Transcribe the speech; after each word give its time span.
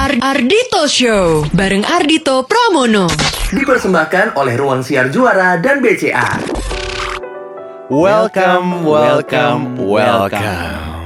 Ar 0.00 0.16
Ardito 0.16 0.88
Show 0.88 1.44
bareng 1.52 1.84
Ardito 1.84 2.48
Pramono. 2.48 3.04
Dipersembahkan 3.52 4.32
oleh 4.32 4.56
Ruang 4.56 4.80
Siar 4.80 5.12
Juara 5.12 5.60
dan 5.60 5.84
BCA. 5.84 6.40
Welcome, 7.92 8.80
welcome, 8.80 9.76
welcome. 9.76 11.04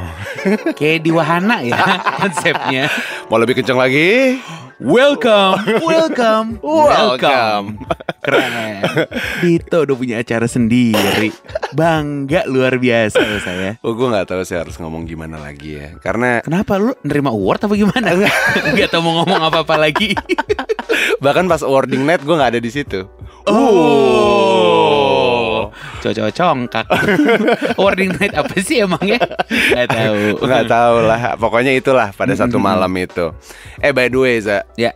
Kayak 0.79 1.03
di 1.03 1.11
wahana 1.11 1.67
ya 1.67 1.75
konsepnya. 2.23 2.87
Mau 3.27 3.43
lebih 3.43 3.59
kencang 3.59 3.83
lagi? 3.83 4.39
Welcome, 4.83 5.63
welcome, 5.87 6.59
Welcome. 6.59 7.87
Keren. 8.19 8.83
Dito 9.45 9.87
udah 9.87 9.95
punya 9.95 10.17
acara 10.19 10.51
sendiri. 10.51 11.31
Bangga 11.79 12.43
luar 12.51 12.83
biasa 12.83 13.23
loh 13.23 13.39
saya. 13.39 13.79
Oh, 13.87 13.95
gue 13.95 14.11
nggak 14.11 14.35
tahu 14.35 14.43
sih 14.43 14.59
harus 14.59 14.75
ngomong 14.83 15.07
gimana 15.07 15.39
lagi 15.39 15.79
ya. 15.79 15.95
Karena 16.03 16.43
Kenapa 16.43 16.83
lu 16.83 16.91
nerima 17.07 17.31
award 17.31 17.71
apa 17.71 17.75
gimana? 17.79 18.19
Gak 18.79 18.91
tau 18.91 18.99
mau 19.07 19.23
ngomong 19.23 19.47
apa-apa 19.47 19.79
lagi. 19.79 20.11
bahkan 21.23 21.47
pas 21.47 21.63
awarding 21.63 22.03
night 22.03 22.27
gue 22.27 22.35
nggak 22.35 22.59
ada 22.59 22.61
di 22.61 22.71
situ. 22.75 23.07
Oh. 23.47 24.44
Cocok 26.05 26.29
congkak. 26.37 26.85
Awarding 27.81 28.13
night 28.21 28.37
apa 28.37 28.53
sih 28.61 28.85
emangnya? 28.85 29.25
Gak 29.49 29.89
tahu. 29.89 30.21
Nggak 30.45 30.65
tahu 30.69 30.97
lah. 31.01 31.21
Pokoknya 31.41 31.73
itulah 31.73 32.13
pada 32.13 32.37
satu 32.37 32.61
malam 32.61 32.93
itu. 33.01 33.33
Eh 33.81 33.97
by 33.97 34.13
the 34.13 34.19
way, 34.21 34.37
Za, 34.37 34.69
Ya. 34.77 34.93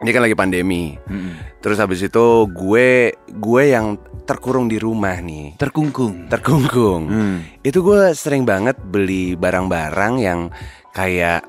ini 0.00 0.12
kan 0.12 0.20
lagi 0.20 0.36
pandemi. 0.36 1.00
Mm-mm. 1.08 1.60
Terus 1.60 1.80
habis 1.80 2.00
itu 2.00 2.24
gue 2.52 3.12
gue 3.16 3.62
yang 3.64 3.96
terkurung 4.28 4.68
di 4.68 4.76
rumah 4.76 5.16
nih. 5.16 5.56
Terkungkung. 5.56 6.28
Terkungkung. 6.28 7.02
Hmm. 7.08 7.36
Itu 7.60 7.80
gue 7.80 8.12
sering 8.12 8.44
banget 8.44 8.76
beli 8.80 9.36
barang-barang 9.36 10.14
yang 10.20 10.52
kayak 10.92 11.44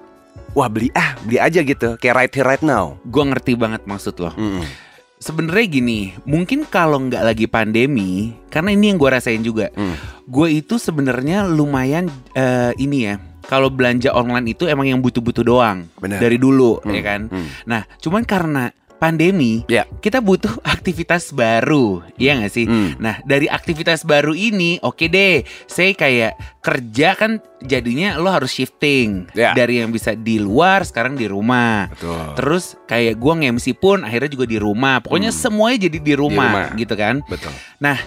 wah 0.51 0.67
beli 0.67 0.91
ah 0.91 1.15
beli 1.23 1.39
aja 1.39 1.63
gitu 1.63 1.95
kayak 1.95 2.15
right 2.15 2.33
here 2.35 2.47
right 2.47 2.63
now. 2.63 2.95
Gue 3.07 3.23
ngerti 3.23 3.55
banget 3.55 3.83
maksud 3.87 4.15
lo. 4.19 4.31
Mm-mm. 4.35 4.90
Sebenarnya 5.21 5.67
gini, 5.69 5.99
mungkin 6.25 6.65
kalau 6.65 6.97
nggak 6.97 7.21
lagi 7.21 7.45
pandemi, 7.45 8.33
karena 8.49 8.73
ini 8.73 8.89
yang 8.89 8.97
gue 8.97 9.05
rasain 9.07 9.39
juga, 9.39 9.69
Hmm. 9.71 9.93
gue 10.25 10.47
itu 10.51 10.75
sebenarnya 10.75 11.45
lumayan 11.45 12.09
eh, 12.33 12.73
ini 12.75 13.05
ya. 13.05 13.15
Kalau 13.41 13.69
belanja 13.69 14.09
online 14.11 14.53
itu 14.53 14.65
emang 14.65 14.85
yang 14.85 14.97
butuh-butuh 14.97 15.43
doang 15.43 15.85
Benar. 15.97 16.17
dari 16.17 16.37
dulu, 16.37 16.81
Hmm, 16.81 16.89
ya 16.89 17.01
kan. 17.03 17.21
hmm. 17.27 17.47
Nah, 17.65 17.85
cuman 17.97 18.25
karena 18.25 18.73
pandemi, 19.01 19.65
Ya. 19.65 19.89
kita 19.97 20.21
butuh 20.21 20.61
aktivitas 20.77 21.33
baru, 21.33 22.05
iya 22.15 22.37
nggak 22.37 22.53
sih? 22.53 22.69
Hmm. 22.69 22.93
Nah, 22.95 23.17
dari 23.25 23.49
aktivitas 23.49 24.05
baru 24.05 24.31
ini, 24.31 24.77
oke 24.79 25.09
deh, 25.09 25.41
saya 25.65 25.91
kayak 25.91 26.37
kerja 26.61 27.17
kan 27.17 27.31
jadinya 27.59 28.15
lo 28.15 28.29
harus 28.29 28.53
shifting 28.53 29.25
Ya. 29.33 29.51
dari 29.51 29.81
yang 29.81 29.89
bisa 29.89 30.13
di 30.13 30.37
luar 30.37 30.85
sekarang 30.85 31.17
di 31.17 31.25
rumah. 31.25 31.89
Betul. 31.89 32.37
Terus 32.37 32.77
kayak 32.85 33.17
gua 33.17 33.33
nge-MC 33.35 33.73
pun 33.73 34.05
akhirnya 34.05 34.29
juga 34.29 34.45
di 34.45 34.55
rumah. 34.55 35.01
Pokoknya 35.01 35.33
Hmm. 35.33 35.41
semuanya 35.41 35.89
jadi 35.89 35.97
di 35.97 36.13
rumah, 36.13 36.69
rumah. 36.69 36.77
gitu 36.77 36.93
kan. 36.93 37.25
Betul. 37.25 37.49
Nah, 37.77 37.97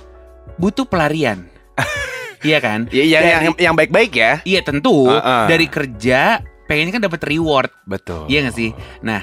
butuh 0.54 0.86
pelarian. 0.86 1.50
iya 2.46 2.62
kan? 2.62 2.86
Ya, 2.94 3.02
ya, 3.02 3.18
Dari- 3.18 3.44
yang 3.50 3.54
yang 3.58 3.74
baik-baik 3.74 4.14
ya. 4.14 4.38
Iya 4.46 4.62
tentu 4.62 5.10
Uh-uh. 5.10 5.50
dari 5.50 5.66
kerja 5.66 6.38
pengennya 6.64 6.94
kan 6.94 7.02
dapat 7.02 7.20
reward. 7.26 7.74
Betul. 7.82 8.30
Iya 8.30 8.46
gak 8.46 8.54
sih? 8.54 8.70
Nah, 9.02 9.20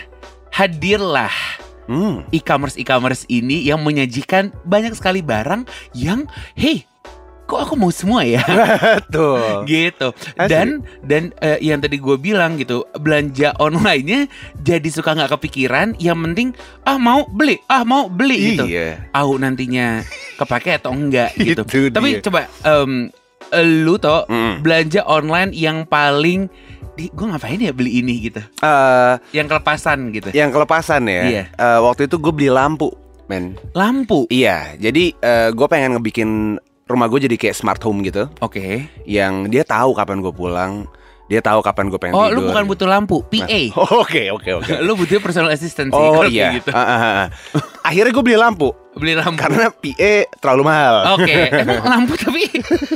hadirlah 0.51 1.33
Hmm. 1.83 2.23
e-commerce 2.29 2.77
e-commerce 2.77 3.27
ini 3.27 3.65
yang 3.65 3.81
menyajikan 3.81 4.53
banyak 4.63 4.93
sekali 4.93 5.19
barang 5.19 5.65
yang 5.91 6.23
hey 6.53 6.87
kok 7.43 7.67
aku 7.67 7.75
mau 7.75 7.91
semua 7.91 8.23
ya 8.23 8.39
Betul. 9.01 9.67
gitu 9.67 10.15
Asli. 10.37 10.47
dan 10.47 10.67
dan 11.03 11.23
eh, 11.37 11.59
yang 11.59 11.83
tadi 11.83 11.99
gue 11.99 12.15
bilang 12.15 12.55
gitu 12.55 12.87
belanja 12.95 13.51
online-nya 13.57 14.29
jadi 14.55 14.87
suka 14.87 15.11
nggak 15.13 15.35
kepikiran 15.35 15.97
yang 15.97 16.15
penting 16.21 16.55
ah 16.81 16.95
mau 16.95 17.27
beli 17.27 17.59
ah 17.65 17.83
mau 17.83 18.07
beli 18.07 18.55
gitu 18.55 18.71
Iya. 18.71 19.11
au 19.11 19.35
nantinya 19.35 19.99
kepake 20.37 20.79
atau 20.79 20.95
enggak 20.95 21.35
gitu 21.41 21.65
Itu 21.65 21.91
tapi 21.91 22.09
dia. 22.13 22.23
coba 22.23 22.39
em, 22.61 23.11
lu 23.83 23.99
toh 23.99 24.23
Mm. 24.25 24.63
belanja 24.63 25.03
online 25.03 25.51
yang 25.51 25.83
paling 25.83 26.47
gue 27.09 27.25
ngapain 27.25 27.57
ya 27.57 27.73
beli 27.73 28.05
ini 28.05 28.29
gitu 28.29 28.41
Eh, 28.61 29.13
yang 29.33 29.49
kelepasan 29.49 30.13
gitu 30.13 30.29
yang 30.35 30.53
kelepasan 30.53 31.09
ya. 31.09 31.23
Iya. 31.25 31.43
Eh, 31.49 31.79
waktu 31.81 32.05
itu 32.05 32.21
gue 32.21 32.29
beli 32.29 32.53
lampu, 32.53 32.93
men. 33.25 33.57
lampu 33.73 34.29
Iya. 34.29 34.77
Jadi 34.77 35.17
gue 35.55 35.67
pengen 35.71 35.97
ngebikin 35.97 36.29
rumah 36.85 37.07
gue 37.07 37.23
jadi 37.23 37.39
kayak 37.39 37.55
smart 37.55 37.79
home 37.79 38.03
gitu, 38.03 38.27
oke 38.43 38.83
yang 39.07 39.47
dia 39.47 39.63
tahu 39.63 39.95
kapan 39.95 40.19
gue 40.19 40.33
pulang, 40.35 40.83
dia 41.31 41.39
tahu 41.39 41.63
kapan 41.63 41.87
gue 41.87 41.95
pengen 41.95 42.11
Oh, 42.11 42.27
tidur. 42.27 42.35
lu 42.35 42.51
bukan 42.51 42.63
butuh 42.67 42.83
lampu, 42.85 43.23
PA. 43.23 43.61
Oh, 43.79 44.03
Oke, 44.03 44.27
oke, 44.27 44.51
oke. 44.53 44.71
lu 44.83 44.93
butuh 44.93 45.17
personal 45.17 45.47
assistant 45.47 45.87
sih 45.87 45.95
Oh 45.97 46.27
iya. 46.27 46.51
gitu. 46.53 46.67
Ah, 46.69 46.83
ah, 46.83 46.99
ah. 46.99 47.25
Akhirnya 47.87 48.11
gue 48.11 48.19
beli 48.21 48.35
lampu 48.35 48.75
Beli 48.91 49.15
lampu. 49.15 49.39
karena 49.39 49.71
PA 49.71 50.13
terlalu 50.37 50.63
mahal. 50.67 50.95
Oke, 51.15 51.31
emang 51.63 51.79
lampu 51.81 52.19
tapi 52.19 52.43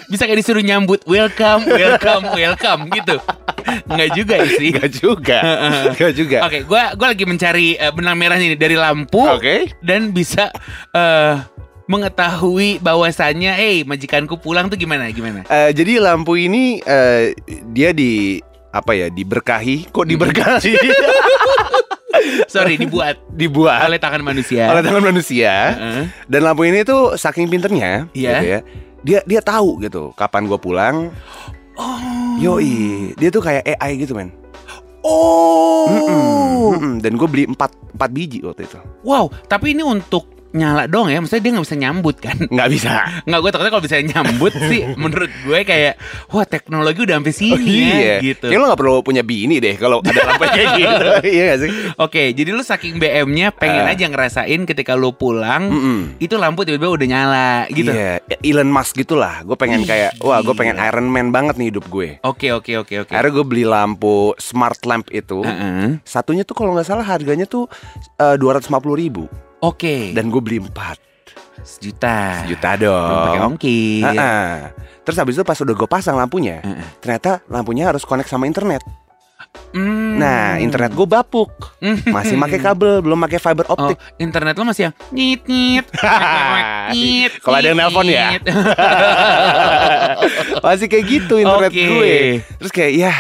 bisa 0.05 0.27
kayak 0.27 0.43
disuruh 0.43 0.59
nyambut 0.59 0.99
welcome, 1.05 1.63
welcome, 1.65 2.27
welcome 2.35 2.81
gitu. 2.91 3.15
Enggak 3.87 4.09
juga 4.11 4.35
sih. 4.45 4.69
Gak 4.69 4.91
juga, 4.93 5.39
gak 5.95 6.11
juga. 6.13 6.37
Oke, 6.43 6.67
gua 6.67 6.91
gua 6.93 7.07
lagi 7.09 7.23
mencari 7.23 7.67
eh, 7.73 7.89
benang 7.89 8.13
merah 8.13 8.35
ini 8.35 8.53
dari 8.53 8.75
lampu 8.75 9.23
Oke. 9.23 9.71
dan 9.79 10.11
bisa 10.11 10.51
eh 10.91 11.33
mengetahui 11.85 12.77
bahwasannya, 12.79 13.53
eh 13.55 13.77
majikanku 13.81 14.35
pulang 14.35 14.67
tuh 14.67 14.75
gimana 14.75 15.09
gimana? 15.09 15.45
Eh, 15.45 15.69
jadi 15.71 15.99
lampu 15.99 16.35
ini 16.35 16.79
eh, 16.79 17.33
dia 17.69 17.89
di 17.89 18.41
apa 18.69 18.91
ya 18.91 19.07
diberkahi 19.07 19.87
kok 19.87 20.03
diberkahi 20.03 20.75
Sorry, 22.47 22.75
dibuat 22.75 23.15
dibuat 23.29 23.85
oleh 23.85 23.95
tangan 23.95 24.19
manusia. 24.19 24.67
oleh 24.67 24.81
tangan 24.81 25.03
manusia 25.05 25.53
Heeh. 25.71 26.03
dan 26.25 26.41
lampu 26.41 26.63
ini 26.63 26.81
tuh 26.81 27.15
saking 27.15 27.47
pinternya 27.47 28.07
Iya. 28.11 28.31
gitu 28.33 28.45
ya 28.45 28.59
dia 28.99 29.19
dia 29.23 29.39
tahu 29.39 29.79
gitu 29.79 30.11
kapan 30.13 30.43
gue 30.45 30.57
pulang 30.57 31.11
Oh. 31.75 31.99
yoi 32.37 33.11
dia 33.15 33.27
tuh 33.29 33.39
kayak 33.39 33.67
AI 33.69 33.95
gitu 33.97 34.11
men 34.11 34.31
Oh. 34.99 35.85
Mm-mm, 35.85 36.23
mm-mm. 36.73 36.93
dan 36.97 37.13
gue 37.13 37.27
beli 37.27 37.43
empat 37.45 37.71
empat 37.93 38.09
biji 38.09 38.41
waktu 38.41 38.65
itu 38.65 38.79
Wow, 39.01 39.29
tapi 39.45 39.71
ini 39.71 39.83
untuk 39.83 40.34
nyala 40.55 40.87
dong 40.87 41.11
ya. 41.11 41.19
Maksudnya 41.19 41.43
dia 41.43 41.51
nggak 41.53 41.65
bisa 41.67 41.77
nyambut 41.77 42.15
kan? 42.17 42.37
nggak 42.39 42.69
bisa 42.71 42.91
Nggak 43.27 43.39
gue 43.43 43.51
takutnya 43.51 43.71
kalau 43.71 43.83
bisa 43.83 43.97
nyambut 43.99 44.53
sih 44.55 44.81
menurut 45.01 45.31
gue 45.43 45.59
kayak 45.61 45.93
wah 46.31 46.47
teknologi 46.47 46.99
udah 47.03 47.15
sampai 47.19 47.35
sini 47.35 47.75
ya 47.75 47.91
iya 47.91 48.15
gitu. 48.23 48.47
Kayaknya 48.47 48.63
lo 48.63 48.71
gak 48.71 48.79
perlu 48.79 48.95
punya 49.03 49.21
bini 49.21 49.59
deh 49.59 49.75
kalau 49.75 49.99
ada 49.99 50.21
lampu 50.23 50.47
kayak 50.47 50.69
gitu 50.79 51.07
iya 51.27 51.43
gak 51.51 51.59
sih 51.61 51.71
Oke, 51.95 52.31
jadi 52.31 52.49
lu 52.51 52.63
saking 52.63 52.97
BM-nya 52.97 53.51
pengen 53.51 53.83
Ah. 53.85 53.91
aja 53.91 54.05
ngerasain 54.07 54.61
ketika 54.63 54.95
lu 54.95 55.11
pulang 55.11 55.67
Mm-mm. 55.67 55.99
itu 56.17 56.35
lampu 56.39 56.63
tiba-tiba 56.63 56.91
udah 56.91 57.07
nyala 57.07 57.49
gitu. 57.69 57.91
Iya, 57.91 58.23
Elon 58.41 58.71
Musk 58.71 58.95
gitulah. 58.95 59.43
Gue 59.43 59.55
pengen 59.55 59.83
kayak, 59.83 60.19
wah, 60.23 60.39
gue 60.39 60.55
pengen. 60.55 60.75
Iron 60.79 61.07
Man 61.07 61.29
banget 61.31 61.59
nih 61.59 61.69
hidup 61.73 61.85
gue. 61.91 62.19
Oke, 62.23 62.51
oke, 62.51 62.71
oke, 62.83 62.95
oke. 63.05 63.11
Akhirnya 63.11 63.31
gue 63.35 63.45
beli 63.45 63.65
lampu 63.67 64.31
smart 64.37 64.79
lamp 64.87 65.07
itu. 65.11 65.43
Heeh. 65.43 65.99
Satunya 66.07 66.47
tuh 66.47 66.55
kalau 66.55 66.75
nggak 66.75 66.87
salah 66.87 67.05
harganya 67.05 67.43
tuh 67.49 67.67
dua 68.37 68.59
ratus 68.59 68.69
ribu 68.71 69.27
Oke. 69.59 70.11
dan 70.11 70.27
gue 70.27 70.39
beli 70.39 70.59
empat 70.59 70.97
sejuta. 71.61 72.45
juta 72.45 72.77
Belum 72.77 73.17
pakai 73.25 73.39
dong. 73.39 73.49
ongkir. 73.53 74.03
Heeh. 74.05 74.49
Terus 75.01 75.17
habis 75.17 75.33
itu 75.33 75.43
pas 75.43 75.55
udah 75.55 75.75
gue 75.75 75.87
pasang 75.87 76.15
lampunya, 76.15 76.59
Heeh. 76.59 76.85
ternyata 76.99 77.41
lampunya 77.45 77.87
harus 77.87 78.01
connect 78.01 78.27
sama 78.27 78.45
internet. 78.45 78.81
Hmm. 79.71 80.15
Nah, 80.15 80.55
internet 80.57 80.91
gue 80.91 81.03
bapuk, 81.03 81.51
masih 82.07 82.35
pakai 82.37 82.59
kabel, 82.59 82.99
belum 82.99 83.19
pakai 83.19 83.39
fiber 83.39 83.67
Oh, 83.67 83.75
optik. 83.75 83.99
internet 84.17 84.55
lo 84.55 84.63
masih 84.63 84.87
yang 84.87 84.95
nyit 85.11 85.41
nyit. 85.45 85.85
nyit. 86.95 87.31
Kalau 87.39 87.55
ada 87.55 87.67
yang 87.67 87.77
nelpon 87.77 88.07
ya? 88.07 88.39
masih 90.63 90.87
kayak 90.87 91.05
gitu 91.05 91.35
internet 91.37 91.71
Oke. 91.71 91.83
gue. 91.83 92.15
Terus 92.57 92.71
kayak, 92.71 92.91
ya 92.95 93.13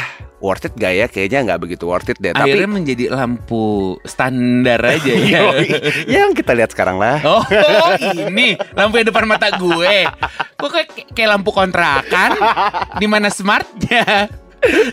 worth 0.43 0.67
it 0.67 0.73
gak 0.75 0.93
ya? 0.93 1.05
Kayaknya 1.07 1.39
nggak 1.51 1.59
begitu 1.61 1.83
worth 1.87 2.09
it 2.11 2.17
deh. 2.19 2.31
Akhirnya 2.31 2.67
Tapi 2.67 2.75
menjadi 2.75 3.05
lampu 3.11 3.95
standar 4.03 4.79
aja 4.83 5.13
ya. 5.13 5.41
Yang 6.15 6.43
kita 6.43 6.51
lihat 6.55 6.71
sekarang 6.71 6.99
lah. 6.99 7.19
Oh, 7.23 7.41
ini 8.01 8.55
lampu 8.73 9.01
yang 9.01 9.07
depan 9.07 9.25
mata 9.25 9.51
gue. 9.55 9.95
Kok 10.55 10.69
kayak, 10.69 10.89
kayak 11.15 11.29
lampu 11.35 11.49
kontrakan? 11.51 12.35
Di 12.99 13.07
mana 13.07 13.31
smartnya? 13.31 14.29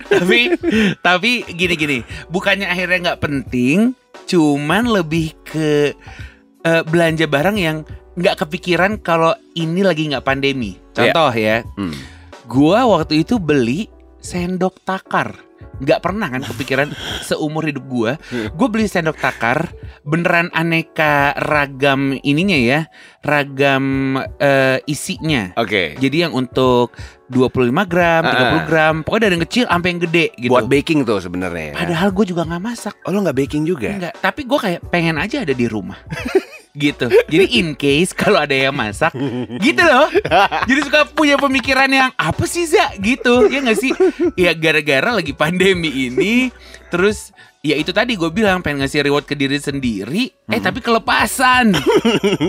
tapi 0.04 0.52
tapi 1.00 1.48
gini 1.48 1.74
gini, 1.76 1.98
bukannya 2.28 2.68
akhirnya 2.68 2.98
nggak 3.08 3.22
penting, 3.24 3.96
cuman 4.28 4.84
lebih 4.84 5.32
ke 5.48 5.96
eh, 6.60 6.82
belanja 6.84 7.24
barang 7.24 7.56
yang 7.56 7.80
nggak 8.12 8.44
kepikiran 8.44 9.00
kalau 9.00 9.32
ini 9.56 9.80
lagi 9.80 10.12
nggak 10.12 10.28
pandemi. 10.28 10.76
Contoh 10.92 11.32
ya, 11.32 11.64
Hmm. 11.80 11.96
gua 12.44 12.84
waktu 12.84 13.24
itu 13.24 13.40
beli 13.40 13.88
sendok 14.22 14.80
takar. 14.82 15.34
nggak 15.72 15.98
pernah 15.98 16.26
kan 16.26 16.42
kepikiran 16.44 16.88
seumur 17.26 17.62
hidup 17.64 17.86
gue 17.86 18.12
gue 18.50 18.68
beli 18.68 18.86
sendok 18.86 19.14
takar 19.16 19.70
beneran 20.02 20.46
aneka 20.52 21.34
ragam 21.34 22.18
ininya 22.18 22.54
ya 22.54 22.80
ragam 23.22 24.14
eh, 24.36 24.78
isinya 24.84 25.54
Oke. 25.54 25.94
jadi 25.96 26.28
yang 26.28 26.34
untuk 26.34 26.94
25 27.32 27.72
gram, 27.88 28.22
30 28.22 28.28
Ah. 28.28 28.62
gram, 28.68 28.94
pokoknya 29.00 29.22
dari 29.24 29.34
yang 29.40 29.44
kecil 29.48 29.64
sampai 29.64 29.88
yang 29.88 30.00
gede 30.04 30.26
gitu. 30.36 30.52
Buat 30.52 30.68
baking 30.68 31.00
tuh 31.02 31.16
sebenarnya. 31.16 31.72
ya. 31.72 31.74
Padahal 31.80 32.08
gue 32.12 32.24
juga 32.28 32.42
nggak 32.44 32.60
masak. 32.62 32.94
Oh 33.02 33.10
lo 33.10 33.24
nggak 33.24 33.38
baking 33.40 33.64
juga? 33.64 33.88
Enggak, 33.88 34.14
tapi 34.20 34.44
gue 34.44 34.58
kayak 34.60 34.80
pengen 34.92 35.16
aja 35.16 35.40
ada 35.40 35.56
di 35.56 35.64
rumah. 35.64 35.96
gitu. 36.72 37.12
Jadi 37.28 37.46
in 37.60 37.76
case 37.76 38.16
kalau 38.16 38.40
ada 38.40 38.56
yang 38.56 38.72
masak, 38.72 39.12
gitu 39.60 39.82
loh. 39.84 40.08
Jadi 40.68 40.80
suka 40.84 41.04
punya 41.08 41.36
pemikiran 41.36 41.88
yang 41.88 42.10
apa 42.16 42.44
sih 42.48 42.64
Za 42.64 42.96
gitu. 43.00 43.48
Ya 43.48 43.60
nggak 43.60 43.78
sih? 43.78 43.92
Ya 44.36 44.56
gara-gara 44.56 45.12
lagi 45.12 45.36
pandemi 45.36 46.08
ini 46.08 46.48
terus 46.92 47.32
ya 47.64 47.78
itu 47.78 47.88
tadi 47.94 48.18
gue 48.18 48.28
bilang 48.28 48.60
pengen 48.60 48.84
ngasih 48.84 49.06
reward 49.06 49.24
ke 49.24 49.38
diri 49.38 49.56
sendiri, 49.56 50.28
eh 50.50 50.60
tapi 50.60 50.82
kelepasan. 50.82 51.72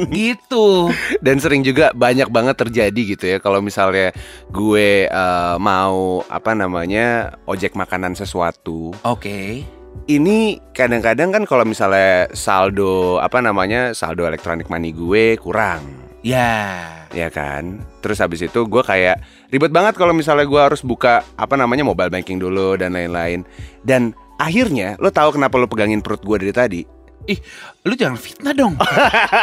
gitu. 0.09 0.89
Dan 1.21 1.37
sering 1.39 1.61
juga 1.61 1.93
banyak 1.93 2.27
banget 2.33 2.55
terjadi 2.59 3.01
gitu 3.15 3.25
ya 3.27 3.37
kalau 3.43 3.59
misalnya 3.59 4.11
gue 4.49 5.07
eh, 5.07 5.55
mau 5.59 6.23
apa 6.31 6.55
namanya 6.55 7.35
ojek 7.45 7.75
makanan 7.75 8.15
sesuatu. 8.15 8.95
Oke. 9.03 9.82
Ini 10.03 10.59
kadang-kadang 10.75 11.31
kan 11.31 11.43
kalau 11.47 11.63
misalnya 11.63 12.27
saldo 12.35 13.23
apa 13.23 13.39
namanya 13.39 13.95
saldo 13.95 14.27
elektronik 14.27 14.67
money 14.67 14.91
gue 14.91 15.39
kurang. 15.39 16.03
Ya. 16.23 16.87
ya 17.11 17.27
kan 17.27 17.83
terus 17.99 18.23
habis 18.23 18.39
itu 18.39 18.63
gue 18.63 18.79
kayak 18.79 19.19
ribet 19.51 19.75
banget 19.75 19.99
kalau 19.99 20.15
misalnya 20.15 20.47
gue 20.47 20.55
harus 20.55 20.79
buka 20.79 21.19
apa 21.35 21.59
namanya 21.59 21.83
mobile 21.83 22.07
banking 22.07 22.39
dulu 22.39 22.79
dan 22.79 22.95
lain-lain 22.95 23.43
dan 23.83 24.15
akhirnya 24.39 24.95
lo 25.03 25.11
tahu 25.11 25.35
kenapa 25.35 25.59
lo 25.59 25.67
pegangin 25.67 25.99
perut 25.99 26.23
gue 26.23 26.47
dari 26.47 26.55
tadi 26.55 26.81
Ih, 27.23 27.39
lu 27.83 27.95
jangan 27.95 28.19
fitnah 28.19 28.51
dong. 28.51 28.75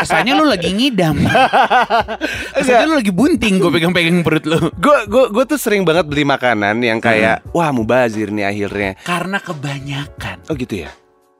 Kesannya 0.04 0.36
lu 0.36 0.44
lagi 0.44 0.68
ngidam. 0.68 1.16
Kesannya 2.56 2.86
lu 2.86 2.94
lagi 3.00 3.08
bunting 3.08 3.56
gue 3.56 3.70
pegang-pegang 3.70 4.20
perut 4.20 4.44
lu. 4.44 4.58
gue 4.70 4.98
gue 5.08 5.24
gue 5.32 5.44
tuh 5.46 5.56
sering 5.56 5.82
banget 5.82 6.04
beli 6.04 6.22
makanan 6.22 6.76
yang 6.80 7.00
kayak 7.00 7.40
wah 7.50 7.72
mubazir 7.72 8.28
nih 8.28 8.44
akhirnya 8.44 9.00
Karena 9.00 9.40
kebanyakan. 9.40 10.44
oh 10.48 10.54
gitu 10.54 10.84
ya 10.84 10.90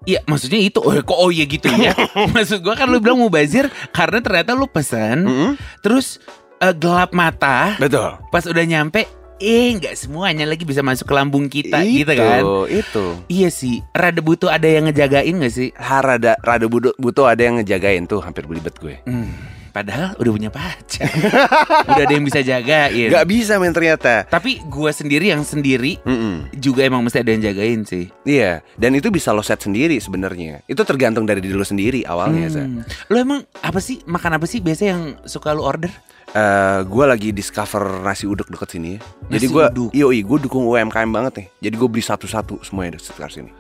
Iya, 0.01 0.25
maksudnya 0.25 0.57
itu. 0.57 0.81
Oh, 0.81 0.97
kok 0.97 1.13
oh 1.13 1.29
iya 1.29 1.45
gitu 1.45 1.69
ya. 1.69 1.93
Maksud 2.35 2.65
gua 2.65 2.73
kan 2.73 2.89
lu 2.89 3.05
bilang 3.05 3.21
mubazir 3.21 3.69
karena 3.93 4.25
ternyata 4.25 4.57
lu 4.57 4.65
pesan, 4.65 5.29
Mm-mm. 5.29 5.51
terus 5.85 6.17
eh, 6.57 6.73
gelap 6.73 7.13
mata, 7.13 7.77
betul 7.77 8.17
pas 8.33 8.41
udah 8.49 8.65
nyampe, 8.65 9.05
eh 9.41 9.73
nggak 9.73 9.97
semuanya 9.97 10.45
lagi 10.45 10.63
bisa 10.63 10.85
masuk 10.85 11.09
ke 11.09 11.15
lambung 11.17 11.49
kita 11.49 11.81
gitu 11.81 12.13
kan. 12.13 12.45
itu 12.69 13.07
Iya 13.27 13.49
sih, 13.49 13.81
rada 13.91 14.21
butuh 14.21 14.53
ada 14.53 14.69
yang 14.69 14.85
ngejagain 14.87 15.33
gak 15.33 15.51
sih? 15.51 15.73
Ha, 15.75 16.05
rada 16.05 16.37
rada 16.39 16.69
butuh, 16.69 16.93
butuh 17.01 17.25
ada 17.25 17.41
yang 17.41 17.57
ngejagain 17.57 18.05
tuh 18.05 18.21
hampir 18.21 18.45
belibet 18.45 18.77
gue 18.77 19.01
Hmm, 19.09 19.33
padahal 19.73 20.13
udah 20.21 20.33
punya 20.35 20.51
pacar. 20.53 21.09
udah 21.89 22.05
ada 22.05 22.13
yang 22.13 22.27
bisa 22.27 22.45
jagain. 22.45 23.09
Gak 23.09 23.25
bisa 23.25 23.57
men 23.57 23.73
ternyata 23.73 24.29
Tapi 24.29 24.61
gua 24.69 24.93
sendiri 24.93 25.33
yang 25.33 25.41
sendiri 25.41 25.97
Mm-mm. 26.05 26.53
juga 26.61 26.85
emang 26.85 27.01
mesti 27.01 27.25
ada 27.25 27.33
yang 27.33 27.41
jagain 27.41 27.89
sih. 27.89 28.13
Iya, 28.29 28.61
dan 28.77 28.93
itu 28.93 29.09
bisa 29.09 29.33
lo 29.33 29.41
set 29.41 29.65
sendiri 29.65 29.97
sebenarnya. 29.97 30.61
Itu 30.69 30.85
tergantung 30.85 31.25
dari 31.25 31.41
diri 31.41 31.57
lo 31.57 31.65
sendiri 31.65 32.05
awalnya. 32.05 32.53
Hmm. 32.53 32.85
Lo 33.09 33.17
emang 33.17 33.41
apa 33.65 33.81
sih 33.81 34.05
makan 34.05 34.37
apa 34.37 34.45
sih 34.45 34.61
biasa 34.61 34.83
yang 34.85 35.03
suka 35.25 35.57
lo 35.57 35.65
order? 35.65 35.89
Eh, 36.31 36.79
gue 36.85 37.05
lagi 37.05 37.29
discover 37.31 38.00
nasi 38.00 38.23
uduk 38.23 38.47
deket 38.47 38.69
sini 38.71 38.94
ya. 38.94 38.99
Jadi 39.31 39.44
gue, 39.47 39.65
yoi, 39.93 40.19
gue 40.23 40.38
dukung 40.41 40.62
UMKM 40.65 41.11
banget 41.11 41.32
nih. 41.37 41.47
Jadi 41.61 41.75
gue 41.75 41.88
beli 41.88 42.00
satu-satu 42.00 42.62
semuanya 42.62 42.94
di 42.94 42.99
sekitar 43.00 43.29
sini. 43.29 43.50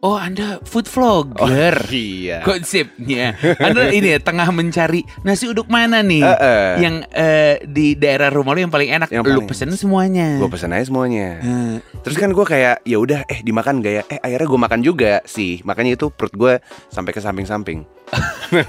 Oh 0.00 0.16
anda 0.16 0.56
food 0.64 0.84
vlogger. 0.84 1.72
iya. 1.88 2.44
Konsepnya 2.44 3.32
Anda 3.56 3.88
ini 3.88 4.12
ya 4.12 4.20
tengah 4.20 4.52
mencari 4.52 5.00
nasi 5.20 5.48
uduk 5.48 5.64
mana 5.64 6.04
nih 6.04 6.20
Eh-eh. 6.20 6.68
Yang 6.76 6.94
eh, 7.08 7.54
di 7.64 7.96
daerah 7.96 8.28
rumah 8.28 8.52
lo 8.52 8.60
yang 8.60 8.68
paling 8.68 8.92
enak 8.92 9.08
Yang 9.08 9.24
Lu 9.24 9.40
paling- 9.40 9.48
pesen 9.48 9.72
semuanya 9.72 10.36
Gue 10.36 10.48
pesen 10.52 10.76
aja 10.76 10.84
semuanya. 10.84 11.40
Eh, 11.40 11.74
Terus 12.04 12.16
kan 12.16 12.30
gue 12.30 12.44
kayak, 12.44 12.84
ya 12.84 12.96
udah, 13.00 13.24
eh 13.24 13.40
dimakan 13.40 13.80
gak 13.80 13.94
ya? 13.94 14.02
Eh 14.04 14.20
akhirnya 14.20 14.46
gue 14.46 14.60
makan 14.60 14.80
juga 14.80 15.12
sih. 15.24 15.60
Makanya 15.64 15.96
itu 15.96 16.08
perut 16.12 16.32
gue 16.36 16.54
sampai 16.88 17.12
ke 17.12 17.20
samping-samping. 17.24 17.84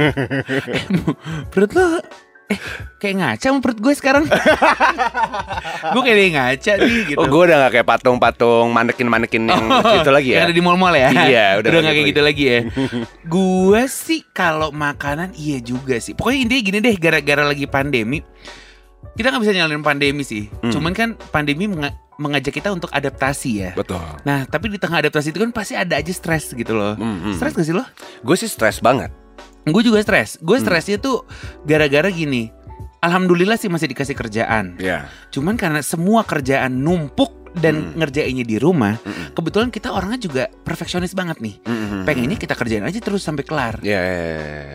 Perut 1.51 1.71
lo 1.73 1.99
Eh 2.45 2.59
kayak 2.97 3.15
ngaca 3.17 3.47
perut 3.57 3.79
gue 3.79 3.93
sekarang 3.93 4.29
Gue 5.93 6.01
kayak 6.01 6.13
dia 6.15 6.29
ngaca 6.31 6.71
nih 6.77 6.93
gitu 7.07 7.17
Oh 7.17 7.25
gue 7.25 7.41
udah 7.43 7.57
gak 7.59 7.71
kayak 7.73 7.87
patung-patung 7.87 8.69
manekin-manekin 8.69 9.43
yang 9.45 9.65
itu 9.97 10.09
lagi 10.09 10.29
ya? 10.29 10.35
Yang 10.37 10.45
ada 10.45 10.53
di 10.53 10.61
mall-mall 10.61 10.93
ya 10.93 11.09
Iya, 11.09 11.45
udah 11.57 11.65
Udah 11.65 11.71
nggak 11.71 11.81
gak 11.81 11.89
kayak 11.91 11.97
gitu 11.97 12.11
gitu 12.11 12.21
lagi 12.21 12.43
ya 12.45 12.59
Gue 13.33 13.81
sih 13.87 14.21
kalau 14.27 14.69
makanan 14.69 15.33
iya 15.33 15.57
juga 15.57 15.97
sih 15.97 16.13
Pokoknya 16.13 16.39
intinya 16.43 16.61
gini 16.63 16.77
deh 16.81 16.95
Gara-gara 16.95 17.43
lagi 17.43 17.65
pandemi 17.65 18.21
Kita 19.11 19.27
gak 19.27 19.41
bisa 19.41 19.53
nyalain 19.53 19.81
pandemi 19.81 20.21
sih 20.21 20.45
Hmm. 20.61 20.69
Cuman 20.69 20.93
kan 20.93 21.09
pandemi 21.29 21.65
menga- 21.65 21.93
mengajak 22.15 22.53
kita 22.53 22.69
untuk 22.69 22.89
adaptasi 22.89 23.51
ya 23.57 23.71
Betul. 23.73 24.05
Nah 24.21 24.45
tapi 24.45 24.69
di 24.69 24.77
tengah 24.77 25.01
adaptasi 25.01 25.29
itu 25.29 25.39
kan 25.39 25.49
pasti 25.49 25.73
ada 25.73 25.97
aja 25.97 26.09
stres 26.09 26.49
gitu 26.49 26.71
loh 26.71 26.93
Mm-mm. 26.93 27.33
Stres 27.33 27.53
gak 27.53 27.65
sih 27.65 27.73
lo? 27.73 27.81
Gue 28.21 28.35
sih 28.35 28.45
stres 28.45 28.79
banget. 28.79 29.09
Gue 29.65 29.81
juga 29.81 29.99
stres 29.99 30.37
Gue 30.39 30.57
Hmm. 30.57 30.63
stresnya 30.63 30.97
tuh 30.97 31.25
gara-gara 31.61 32.07
gini 32.07 32.49
Alhamdulillah 32.97 33.55
sih 33.55 33.67
masih 33.67 33.85
dikasih 33.87 34.13
kerjaan 34.13 34.77
Iya. 34.77 35.05
Cuman 35.29 35.53
karena 35.53 35.81
semua 35.81 36.21
kerjaan 36.21 36.73
numpuk 36.75 37.53
dan 37.53 37.93
Hmm. 37.93 37.97
ngerjainnya 37.97 38.43
di 38.43 38.57
rumah 38.57 38.97
Mm-mm. 38.97 39.31
Kebetulan 39.31 39.69
kita 39.69 39.89
orangnya 39.89 40.19
juga 40.19 40.43
perfeksionis 40.61 41.13
banget 41.13 41.39
nih 41.39 41.55
Mm-mm. 41.61 42.03
Pengennya 42.03 42.35
kita 42.35 42.51
kerjain 42.51 42.81
aja 42.81 42.99
terus 42.99 43.21
sampai 43.21 43.41
kelar 43.41 43.79
Ya. 43.79 44.01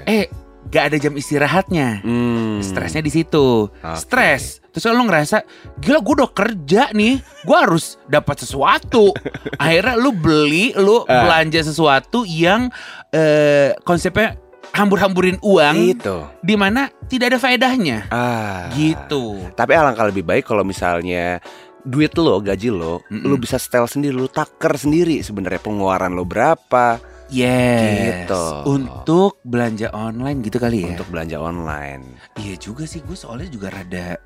Eh 0.05 0.31
gak 0.67 0.85
ada 0.89 0.97
jam 0.97 1.13
istirahatnya 1.13 2.01
Hmm. 2.01 2.59
Stresnya 2.61 3.01
di 3.01 3.11
situ 3.11 3.67
Oke. 3.69 3.97
Stres 3.97 4.63
Terus 4.71 4.87
lo 4.87 5.03
ngerasa 5.03 5.43
Gila 5.77 5.99
gue 5.99 6.15
udah 6.17 6.31
kerja 6.31 6.83
nih 6.91 7.19
Gue 7.43 7.57
harus 7.59 7.99
dapat 8.07 8.39
sesuatu 8.39 9.11
Akhirnya 9.59 9.95
lu 9.95 10.13
beli 10.13 10.71
Lu 10.73 11.03
Ah. 11.03 11.27
belanja 11.27 11.61
sesuatu 11.61 12.23
yang 12.23 12.71
eh, 13.11 13.75
Konsepnya 13.83 14.39
hambur-hamburin 14.73 15.37
uang 15.41 15.77
Itu. 15.77 16.27
di 16.41 16.55
mana 16.55 16.89
tidak 17.07 17.35
ada 17.35 17.39
faedahnya 17.39 18.07
Ah. 18.09 18.71
Gitu 18.71 19.53
Tapi 19.53 19.73
alangkah 19.73 20.07
lebih 20.07 20.23
baik 20.23 20.45
kalau 20.45 20.63
misalnya 20.63 21.43
duit 21.81 22.13
lo, 22.15 22.39
gaji 22.39 22.69
lo, 22.69 23.01
Mm-mm. 23.09 23.25
lo 23.25 23.35
bisa 23.35 23.57
setel 23.57 23.89
sendiri, 23.89 24.13
lo 24.13 24.29
taker 24.29 24.77
sendiri 24.77 25.21
sebenarnya 25.21 25.59
pengeluaran 25.59 26.13
lo 26.13 26.23
berapa 26.23 27.01
Yes 27.31 28.27
Gitu. 28.27 28.45
Untuk 28.67 29.39
belanja 29.43 29.89
online 29.91 30.43
gitu 30.43 30.59
kali 30.59 30.83
ya 30.83 30.93
untuk 30.93 31.09
belanja 31.09 31.39
online. 31.39 32.03
Iya 32.37 32.59
juga 32.59 32.85
sih 32.85 33.01
gue 33.01 33.15
soalnya 33.15 33.49
juga 33.49 33.71
rada 33.71 34.19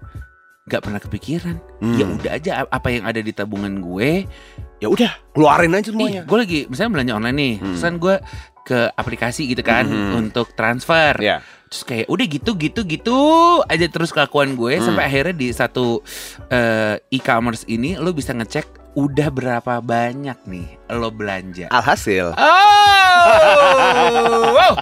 Gak 0.65 0.81
pernah 0.81 0.97
kepikiran 0.97 1.57
Hmm. 1.79 1.95
Ya 1.95 2.05
udah 2.09 2.33
aja 2.33 2.51
apa 2.65 2.89
yang 2.89 3.05
ada 3.05 3.21
di 3.21 3.31
tabungan 3.31 3.85
gue 3.85 4.25
Ya 4.79 4.89
udah, 4.89 5.13
keluarin 5.31 5.73
aja 5.73 5.87
Nih, 5.87 5.87
semuanya. 5.89 6.23
gue 6.23 6.39
lagi 6.39 6.59
misalnya 6.67 6.91
belanja 6.93 7.13
online 7.15 7.37
nih, 7.37 7.55
Hmm. 7.57 7.67
terus 7.69 7.83
kan 7.83 7.95
gue 7.97 8.17
ke 8.65 8.79
aplikasi 8.91 9.43
gitu 9.47 9.61
kan 9.61 9.85
Mhm. 9.85 10.13
untuk 10.19 10.53
transfer. 10.53 11.13
Ya. 11.19 11.45
Terus 11.67 11.83
kayak 11.85 12.07
udah 12.07 12.27
gitu 12.27 12.51
gitu 12.55 12.81
gitu 12.83 13.19
aja 13.63 13.87
terus 13.87 14.09
kelakuan 14.09 14.55
gue 14.55 14.77
Hmm. 14.77 14.87
sampai 14.87 15.05
akhirnya 15.05 15.35
di 15.35 15.49
satu 15.51 16.01
eh, 16.49 16.97
e-commerce 17.11 17.67
ini 17.67 17.95
lo 17.95 18.11
bisa 18.11 18.33
ngecek 18.33 18.65
udah 18.95 19.29
berapa 19.29 19.81
banyak 19.81 20.39
nih 20.45 20.67
lo 20.93 21.11
belanja. 21.11 21.67
Alhasil. 21.69 22.31
Oh, 22.31 23.25
wow. 24.53 24.75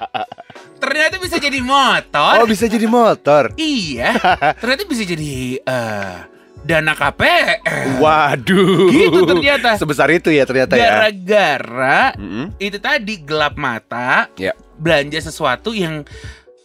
ternyata 0.76 1.16
bisa 1.16 1.38
jadi 1.38 1.58
motor. 1.58 2.34
Oh, 2.36 2.46
bisa 2.46 2.66
jadi 2.66 2.84
motor. 2.84 3.54
Iya, 3.54 4.12
ternyata 4.60 4.82
bisa 4.84 5.02
jadi 5.02 5.58
eh, 5.58 6.14
dana 6.62 6.94
KPR. 6.94 7.98
Waduh. 7.98 8.88
Gitu 8.88 9.18
ternyata. 9.26 9.74
Sebesar 9.76 10.08
itu 10.10 10.30
ya 10.30 10.46
ternyata 10.46 10.78
ya. 10.78 11.10
Gara-gara 11.10 12.14
Mm-mm. 12.16 12.54
itu 12.56 12.78
tadi 12.78 13.14
gelap 13.20 13.54
mata 13.54 14.30
Ya. 14.34 14.54
belanja 14.78 15.18
sesuatu 15.18 15.70
yang 15.70 16.06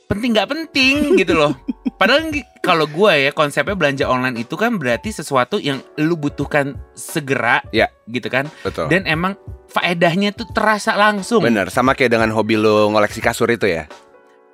penting 0.08 0.32
nggak 0.32 0.48
penting 0.48 1.20
gitu 1.20 1.36
loh 1.36 1.51
padahal 2.00 2.32
kalau 2.63 2.88
gue 2.88 3.27
ya 3.27 3.32
konsepnya 3.36 3.75
belanja 3.75 4.08
online 4.08 4.39
itu 4.39 4.56
kan 4.56 4.80
berarti 4.80 5.12
sesuatu 5.12 5.60
yang 5.60 5.84
lu 6.00 6.16
butuhkan 6.16 6.80
segera 6.96 7.60
Ya. 7.75 7.92
gitu 8.08 8.32
kan 8.32 8.48
Betul. 8.63 8.88
dan 8.88 9.04
emang 9.04 9.36
faedahnya 9.68 10.32
tuh 10.32 10.48
terasa 10.56 10.96
langsung 10.96 11.44
Bener, 11.44 11.68
sama 11.68 11.92
kayak 11.92 12.16
dengan 12.16 12.32
hobi 12.32 12.56
lo 12.56 12.88
ngoleksi 12.88 13.20
kasur 13.20 13.51
itu 13.51 13.68
ya. 13.68 13.84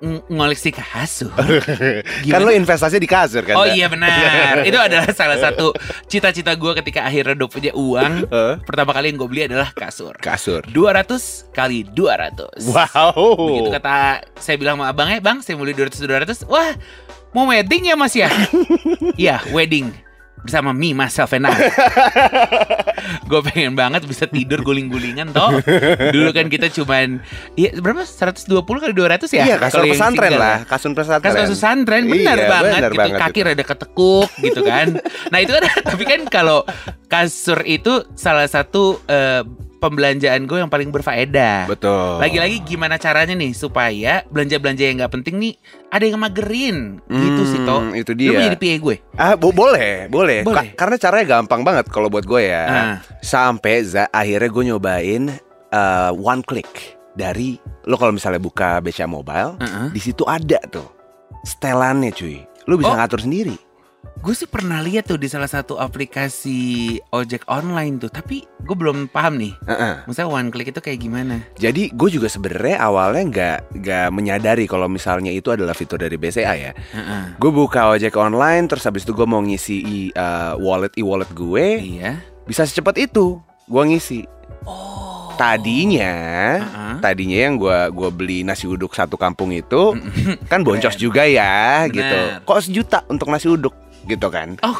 Ng- 0.03 0.27
ngoleksi 0.27 0.69
kasur 0.69 1.31
Kan 2.27 2.39
lo 2.39 2.51
investasi 2.51 2.99
di 2.99 3.07
kasur 3.07 3.39
kan? 3.41 3.55
oh 3.55 3.63
iya 3.63 3.87
benar 3.87 4.59
itu 4.61 4.75
adalah 4.75 5.07
salah 5.09 5.39
satu 5.39 5.71
cita-cita 6.05 6.51
gue 6.53 6.71
ketika 6.77 7.07
akhirnya 7.07 7.33
udah 7.33 7.47
punya 7.47 7.71
uang 7.71 8.27
pertama 8.67 8.91
kali 8.91 9.09
yang 9.09 9.17
gue 9.17 9.29
beli 9.29 9.41
adalah 9.47 9.71
kasur 9.71 10.11
kasur. 10.19 10.59
200 10.67 11.07
kali 11.51 11.87
200 11.87 12.67
Wow. 12.67 13.47
Begitu 13.47 13.69
kata 13.71 13.95
saya 14.35 14.55
bilang 14.57 14.75
sama 14.75 14.91
abangnya, 14.91 15.19
bang 15.19 15.39
saya 15.39 15.55
mau 15.55 15.63
beli 15.63 15.71
200 15.73 16.03
200. 16.43 16.51
Wah, 16.51 16.75
mau 17.31 17.47
wedding 17.47 17.87
ya 17.87 17.95
mas 17.95 18.11
ya? 18.11 18.27
Iya, 19.15 19.39
wedding. 19.51 19.93
Bersama 20.43 20.75
me, 20.75 20.91
myself 20.91 21.31
and 21.31 21.47
I. 21.47 21.55
gue 23.29 23.39
pengen 23.43 23.73
banget 23.73 24.03
bisa 24.03 24.27
tidur 24.27 24.59
guling-gulingan 24.61 25.31
toh. 25.31 25.59
Dulu 26.11 26.29
kan 26.31 26.47
kita 26.47 26.67
cuman 26.71 27.19
iya 27.55 27.71
berapa 27.75 28.03
120 28.03 28.51
kali 28.63 28.93
200 28.93 29.27
ya? 29.31 29.43
Iya, 29.43 29.55
kasur 29.59 29.83
pesantren 29.83 30.31
lah, 30.35 30.57
kasur 30.67 30.91
pesantren. 30.91 31.23
Kasur 31.31 31.45
pesantren 31.51 32.03
benar 32.07 32.37
Iya, 32.37 32.47
banget 32.47 32.71
benar 32.75 32.91
gitu. 32.91 32.99
banget 32.99 33.19
Kaki 33.19 33.39
itu. 33.39 33.47
rada 33.47 33.63
ketekuk 33.63 34.29
gitu 34.39 34.61
kan. 34.61 34.87
Nah, 35.33 35.39
itu 35.41 35.49
kan 35.49 35.63
tapi 35.81 36.03
kan 36.05 36.19
kalau 36.29 36.61
kasur 37.07 37.63
itu 37.65 38.05
salah 38.13 38.45
satu 38.45 39.01
eh, 39.07 39.41
pembelanjaan 39.83 40.47
gue 40.47 40.57
yang 40.57 40.71
paling 40.71 40.87
berfaedah. 40.87 41.67
Betul. 41.67 42.17
Lagi-lagi 42.17 42.63
gimana 42.63 42.95
caranya 42.95 43.35
nih 43.35 43.51
supaya 43.51 44.23
belanja-belanja 44.25 44.79
yang 44.81 44.95
nggak 44.97 45.13
penting 45.13 45.35
nih 45.37 45.53
ada 45.89 46.03
yang 46.03 46.15
magerin 46.17 47.03
gitu 47.05 47.41
sih 47.45 47.59
toh. 47.61 47.83
Hmm, 47.83 47.91
Itu 47.93 48.15
Lu 48.15 48.31
mau 48.31 48.39
dia. 48.39 48.47
jadi 48.47 48.57
PA 48.57 48.75
gue? 48.79 48.95
Ah, 49.13 49.35
bo- 49.35 49.51
boleh, 49.51 50.07
boleh. 50.07 50.41
Boleh. 50.41 50.71
Ka- 50.71 50.79
karena 50.79 50.95
caranya 50.97 51.25
gampang 51.35 51.61
banget 51.61 51.85
kalau 51.87 52.07
buat 52.07 52.23
gue 52.23 52.41
ya. 52.45 52.63
Ah. 52.63 52.95
Sampai 53.19 53.83
za 53.83 54.07
akhirnya 54.09 54.47
gue 54.47 54.63
nyobain 54.65 55.23
eh, 55.69 56.11
one 56.13 56.41
click 56.41 56.69
dari 57.11 57.59
lo 57.83 57.93
kalau 57.93 58.09
misalnya 58.11 58.39
buka 58.39 58.79
BCA 58.79 59.05
Mobile, 59.05 59.59
Heeh. 59.59 59.87
di 59.91 59.99
situ 59.99 60.23
ada 60.23 60.57
tuh 60.65 60.87
setelannya 61.41 62.09
cuy. 62.09 62.39
Lu 62.63 62.77
bisa 62.77 62.89
Oh. 62.89 62.97
ngatur 62.97 63.19
sendiri. 63.19 63.53
Gue 64.23 64.31
sih 64.31 64.47
pernah 64.47 64.79
lihat 64.79 65.11
tuh 65.11 65.19
di 65.19 65.27
salah 65.27 65.51
satu 65.51 65.75
aplikasi 65.75 66.95
ojek 67.11 67.43
online 67.51 67.99
tuh, 67.99 68.07
tapi 68.07 68.47
gue 68.63 68.71
belum 68.71 69.11
paham 69.11 69.35
nih. 69.35 69.51
Heeh. 69.67 70.07
Maksudnya 70.07 70.31
one 70.31 70.47
click 70.47 70.71
itu 70.71 70.79
kayak 70.79 70.99
gimana? 71.03 71.43
Jadi 71.59 71.91
gue 71.91 72.07
juga 72.07 72.31
sebenarnya 72.31 72.79
awalnya 72.79 73.23
nggak 73.27 73.57
nggak 73.83 74.07
menyadari 74.15 74.63
kalau 74.63 74.87
misalnya 74.87 75.27
itu 75.27 75.51
adalah 75.51 75.75
fitur 75.75 75.99
dari 75.99 76.15
BCA 76.15 76.55
ya. 76.55 76.71
Heeh. 76.71 77.35
Gue 77.35 77.51
buka 77.51 77.91
ojek 77.91 78.15
online, 78.15 78.71
terus 78.71 78.87
habis 78.87 79.03
itu 79.03 79.11
gue 79.11 79.27
mau 79.27 79.43
ngisi 79.43 79.83
eh, 80.15 80.53
wallet 80.55 80.95
e 80.95 81.03
wallet 81.03 81.27
gue, 81.35 81.65
Iya. 81.99 82.23
bisa 82.47 82.63
secepat 82.63 82.95
itu 83.03 83.43
gue 83.67 83.83
ngisi. 83.91 84.23
Oh. 84.63 85.35
Tadinya, 85.35 86.13
Heeh. 86.61 86.95
tadinya 87.01 87.37
yang 87.49 87.57
gua 87.57 87.89
gua 87.89 88.13
beli 88.13 88.45
nasi 88.45 88.69
uduk 88.69 88.93
satu 88.93 89.17
kampung 89.17 89.49
itu 89.49 89.97
kan 90.45 90.61
boncos 90.61 90.93
juga 90.93 91.25
ya, 91.25 91.89
Bener. 91.89 91.97
gitu. 91.97 92.17
Kok 92.45 92.59
sejuta 92.61 93.01
untuk 93.09 93.33
nasi 93.33 93.49
uduk, 93.49 93.73
gitu 94.05 94.27
kan? 94.27 94.59
Oh, 94.61 94.77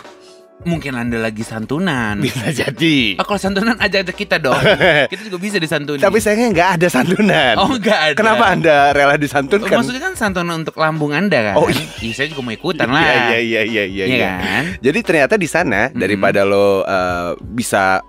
mungkin 0.63 0.95
anda 0.95 1.19
lagi 1.19 1.43
santunan. 1.43 2.19
Bisa 2.23 2.49
jadi. 2.51 3.19
Oh, 3.19 3.25
kalau 3.27 3.39
santunan 3.39 3.75
ajak-ajak 3.79 4.15
kita 4.15 4.35
dong. 4.39 4.59
kita 5.11 5.21
juga 5.27 5.37
bisa 5.39 5.57
disantuni. 5.59 5.99
Tapi 5.99 6.17
sayangnya 6.23 6.49
nggak 6.55 6.69
ada 6.79 6.87
santunan. 6.87 7.53
Oh, 7.59 7.75
nggak 7.75 7.99
ada. 8.13 8.17
Kenapa 8.17 8.45
anda 8.51 8.75
rela 8.95 9.15
Oh, 9.15 9.19
disantunkan? 9.19 9.77
maksudnya 9.79 10.03
kan 10.03 10.13
santunan 10.15 10.63
untuk 10.63 10.75
lambung 10.79 11.11
anda 11.11 11.53
kan? 11.53 11.55
Oh, 11.59 11.67
iya. 11.67 12.13
saya 12.15 12.27
juga 12.31 12.41
mau 12.43 12.53
ikutan 12.55 12.87
lah. 12.87 13.01
Iya 13.03 13.39
iya 13.39 13.61
iya 13.63 13.83
iya. 13.83 13.83
Iya 13.85 14.05
iya. 14.07 14.31
kan? 14.39 14.63
Jadi 14.79 14.99
ternyata 15.03 15.35
di 15.35 15.47
sana 15.47 15.91
daripada 15.91 16.47
lo 16.47 16.83
eh, 16.83 17.31
bisa 17.39 17.99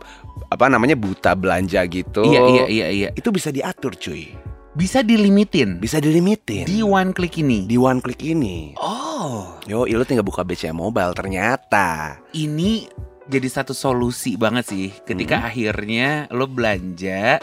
apa 0.51 0.67
namanya 0.71 0.95
buta 0.95 1.35
belanja 1.35 1.83
gitu. 1.91 2.23
Iya 2.23 2.41
iya 2.47 2.65
iya 2.71 2.87
iya. 2.91 3.09
Itu 3.15 3.35
bisa 3.35 3.51
diatur 3.51 3.99
cuy. 3.99 4.54
Bisa 4.75 5.01
dilimitin 5.01 5.79
Bisa 5.79 6.03
dilimitin. 6.03 6.67
di 6.67 6.83
one 6.83 7.15
click 7.15 7.39
ini. 7.39 7.63
di 7.65 7.79
one 7.79 8.03
click 8.03 8.19
ini. 8.21 8.75
Oh, 8.77 9.55
Yo, 9.65 9.87
lo 9.87 10.03
tinggal 10.03 10.27
buka 10.27 10.43
BCA 10.43 10.75
Mobile 10.75 11.15
ternyata. 11.15 12.19
ini 12.35 12.91
jadi 13.25 13.47
satu 13.49 13.71
solusi 13.71 14.35
banget 14.35 14.69
sih 14.69 14.91
ketika 15.01 15.39
Hmm. 15.39 15.47
akhirnya 15.47 16.09
lo 16.29 16.45
belanja 16.45 17.39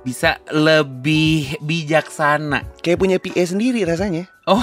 bisa 0.00 0.38
lebih 0.48 1.58
bijaksana. 1.60 2.62
Kayak 2.80 2.98
punya 2.98 3.16
PA 3.18 3.42
sendiri 3.42 3.82
rasanya. 3.82 4.30
Oh, 4.46 4.62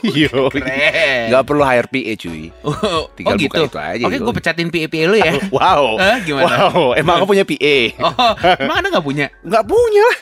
Yo. 0.14 0.46
keren. 0.48 1.28
Gak 1.28 1.44
perlu 1.44 1.60
hire 1.60 1.88
PA 1.88 2.12
cuy. 2.14 2.54
Oh, 2.62 3.08
Tinggal 3.12 3.34
oh 3.34 3.40
buka 3.40 3.56
gitu. 3.58 3.62
itu 3.66 3.78
aja, 3.80 4.04
Oke, 4.06 4.16
yo. 4.16 4.22
gue 4.22 4.34
pecatin 4.36 4.68
PA 4.70 5.00
lo 5.04 5.16
ya. 5.18 5.32
Wow. 5.52 5.84
Eh, 5.98 6.16
gimana? 6.22 6.56
Wow, 6.70 6.94
emang 6.94 7.14
aku 7.18 7.26
punya 7.28 7.42
PA? 7.42 7.76
Oh, 8.06 8.32
emang 8.62 8.76
anda 8.78 8.88
nggak 8.94 9.04
punya? 9.04 9.26
Gak 9.42 9.64
punya 9.66 10.02
lah. 10.06 10.18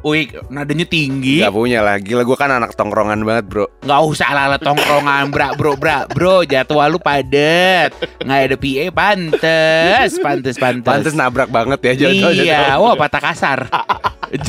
Wih, 0.00 0.32
nadanya 0.48 0.88
tinggi. 0.88 1.44
Gak 1.44 1.52
punya 1.52 1.84
lah. 1.84 2.00
Gila 2.00 2.24
gue 2.24 2.36
kan 2.36 2.48
anak 2.48 2.72
tongkrongan 2.72 3.20
banget 3.20 3.44
bro. 3.52 3.66
Nggak 3.84 4.00
usah 4.08 4.32
ala-ala 4.32 4.56
tongkrongan 4.56 5.28
bra 5.28 5.52
bro 5.52 5.76
bra. 5.76 6.08
Bro 6.08 6.48
jadwal 6.48 6.96
lu 6.96 6.98
padet 6.98 7.92
nggak 8.24 8.38
ada 8.48 8.56
PA 8.56 8.84
pantes. 8.96 10.10
Pantes 10.16 10.56
pantes. 10.56 10.88
Pantes 10.88 11.12
nabrak 11.12 11.52
banget 11.52 11.78
ya 11.84 12.08
jatuh 12.08 12.32
iya. 12.32 12.80
wah 12.80 12.96
patah 12.96 13.20
kasar. 13.20 13.68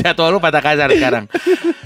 Jadwal 0.00 0.32
lu 0.32 0.40
patah 0.40 0.64
kasar 0.64 0.88
sekarang. 0.88 1.28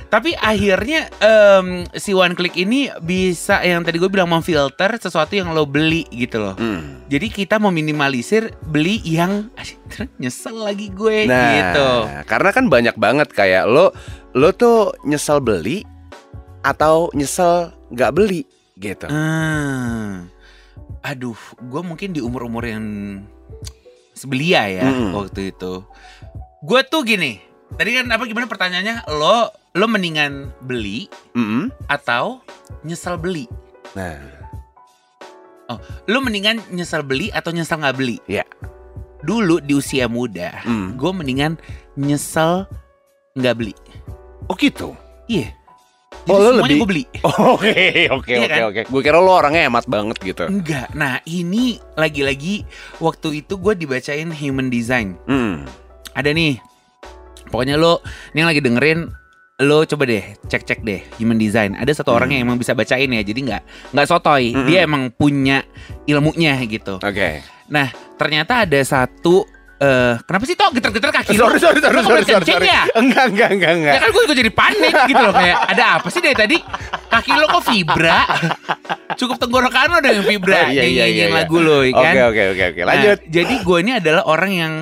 Tapi 0.06 0.38
akhirnya 0.38 1.10
em, 1.18 1.82
si 1.98 2.14
one 2.14 2.38
click 2.38 2.54
ini 2.54 2.86
bisa 3.02 3.58
yang 3.66 3.82
tadi 3.82 3.98
gue 3.98 4.06
bilang 4.06 4.30
memfilter 4.30 4.94
sesuatu 5.02 5.34
yang 5.34 5.50
lo 5.50 5.66
beli 5.66 6.06
gitu 6.14 6.38
loh. 6.38 6.54
Hmm. 6.54 7.02
jadi 7.10 7.26
kita 7.26 7.58
meminimalisir 7.58 8.54
beli 8.62 9.02
yang 9.02 9.50
nyesel 10.16 10.56
lagi 10.56 10.90
gue 10.90 11.24
Nah, 11.24 11.50
gitu 11.54 11.88
karena 12.26 12.50
kan 12.50 12.66
banyak 12.66 12.96
banget 12.96 13.28
kayak 13.30 13.64
lo 13.64 13.94
lo 14.32 14.50
tuh 14.50 14.92
nyesel 15.02 15.38
beli 15.38 15.86
atau 16.60 17.08
nyesel 17.12 17.70
nggak 17.88 18.12
beli 18.12 18.42
gitu. 18.76 19.06
Hmm. 19.06 20.26
Aduh, 21.00 21.38
gue 21.62 21.80
mungkin 21.80 22.10
di 22.10 22.18
umur-umur 22.18 22.66
yang 22.66 22.84
sebelia 24.10 24.66
ya 24.66 24.84
Mm. 24.84 25.14
waktu 25.14 25.54
itu. 25.54 25.86
Gue 26.60 26.80
tuh 26.82 27.06
gini. 27.06 27.38
Tadi 27.72 27.90
kan 27.94 28.10
apa 28.10 28.26
gimana 28.26 28.44
pertanyaannya? 28.44 29.06
Lo 29.08 29.48
lo 29.72 29.86
mendingan 29.86 30.50
beli 30.60 31.06
Mm-mm. 31.32 31.70
atau 31.86 32.42
nyesel 32.82 33.16
beli? 33.16 33.46
Nah, 33.94 34.18
Oh, 35.66 35.78
lo 36.06 36.22
mendingan 36.22 36.62
nyesel 36.70 37.02
beli 37.02 37.26
atau 37.30 37.50
nyesel 37.50 37.82
nggak 37.82 37.96
beli? 37.98 38.22
Iya. 38.26 38.46
Dulu 39.18 39.58
di 39.58 39.72
usia 39.72 40.06
muda, 40.06 40.60
Mm. 40.62 40.94
gue 40.94 41.10
mendingan 41.12 41.52
nyesel 41.94 42.68
nggak 43.32 43.54
beli. 43.54 43.74
oh 44.44 44.54
gitu. 44.54 44.94
Iya. 45.26 45.50
Oh, 46.24 46.38
lo 46.38 46.54
semuanya 46.54 46.62
lebih- 46.64 46.78
gue 46.78 46.88
beli. 46.88 47.04
Oke, 47.54 47.74
oke, 48.08 48.30
Iya 48.30 48.40
oke, 48.40 48.48
kan? 48.48 48.62
oke. 48.64 48.82
Gue 48.88 49.00
kira 49.00 49.18
lo 49.18 49.30
orangnya 49.32 49.66
hemat 49.66 49.86
banget 49.86 50.16
gitu. 50.20 50.42
Enggak. 50.44 50.90
Nah, 50.92 51.18
ini 51.24 51.78
lagi-lagi 51.92 52.62
waktu 52.96 53.40
itu 53.40 53.54
gue 53.56 53.74
dibacain 53.76 54.26
human 54.28 54.66
design. 54.66 55.14
Hmm. 55.24 55.66
ada 56.12 56.32
nih 56.32 56.56
pokoknya 57.46 57.76
lo 57.76 58.00
ini 58.32 58.40
yang 58.40 58.48
lagi 58.48 58.58
dengerin 58.58 59.12
lo 59.58 59.84
coba 59.84 60.04
deh 60.04 60.24
cek-cek 60.42 60.80
deh 60.80 61.00
human 61.16 61.36
design 61.36 61.72
ada 61.72 61.92
satu 61.92 62.08
orang 62.10 62.28
yang 62.30 62.42
emang 62.42 62.56
bisa 62.56 62.72
bacain 62.72 63.04
ya 63.06 63.20
jadi 63.20 63.36
nggak 63.36 63.62
nggak 63.92 64.06
sotoy 64.06 64.48
Mm-mm. 64.50 64.64
dia 64.64 64.82
emang 64.82 65.08
punya 65.10 65.60
ilmunya 66.04 66.56
gitu 66.64 66.96
Oke. 66.98 67.44
Nah 67.66 67.88
ternyata 68.14 68.62
ada 68.62 68.80
satu 68.80 69.42
eh 69.76 70.16
kenapa 70.24 70.44
sih 70.44 70.56
toh 70.56 70.72
geter-geter 70.72 71.12
kaki 71.12 71.36
lo 71.36 71.52
Sorry, 71.52 71.60
sorry, 71.60 71.78
sorry, 71.78 72.00
sorry, 72.00 72.24
sorry, 72.24 72.46
sorry. 72.48 72.64
ya 72.64 72.88
Enggak, 72.96 73.28
enggak, 73.28 73.48
enggak, 73.52 73.72
enggak. 73.76 73.92
Ya 73.92 74.00
kan 74.00 74.08
gue 74.08 74.22
juga 74.24 74.36
jadi 74.36 74.48
panik 74.50 74.94
gitu 75.04 75.20
loh 75.20 75.34
Kayak 75.36 75.56
ada 75.68 75.84
apa 76.00 76.08
sih 76.08 76.20
dari 76.24 76.32
tadi 76.32 76.56
Kaki 77.06 77.30
lo 77.34 77.44
kok 77.46 77.62
vibra 77.68 78.20
Cukup 79.14 79.36
tenggorokan 79.36 79.86
lo 79.92 79.98
dengan 80.00 80.24
Oh, 80.24 80.26
vibra 80.26 80.72
iya, 80.72 80.80
iya, 80.80 81.04
Nyanyiin 81.04 81.12
iya, 81.12 81.26
iya. 81.28 81.36
lagu 81.44 81.56
lo 81.60 81.84
ya 81.84 81.92
kan 81.92 82.08
Oke, 82.08 82.22
oke, 82.24 82.42
oke, 82.56 82.64
oke. 82.66 82.80
Nah, 82.80 82.88
Lanjut. 82.88 83.18
Jadi 83.28 83.54
gue 83.60 83.78
ini 83.84 83.92
adalah 83.92 84.22
orang 84.24 84.52
yang 84.56 84.72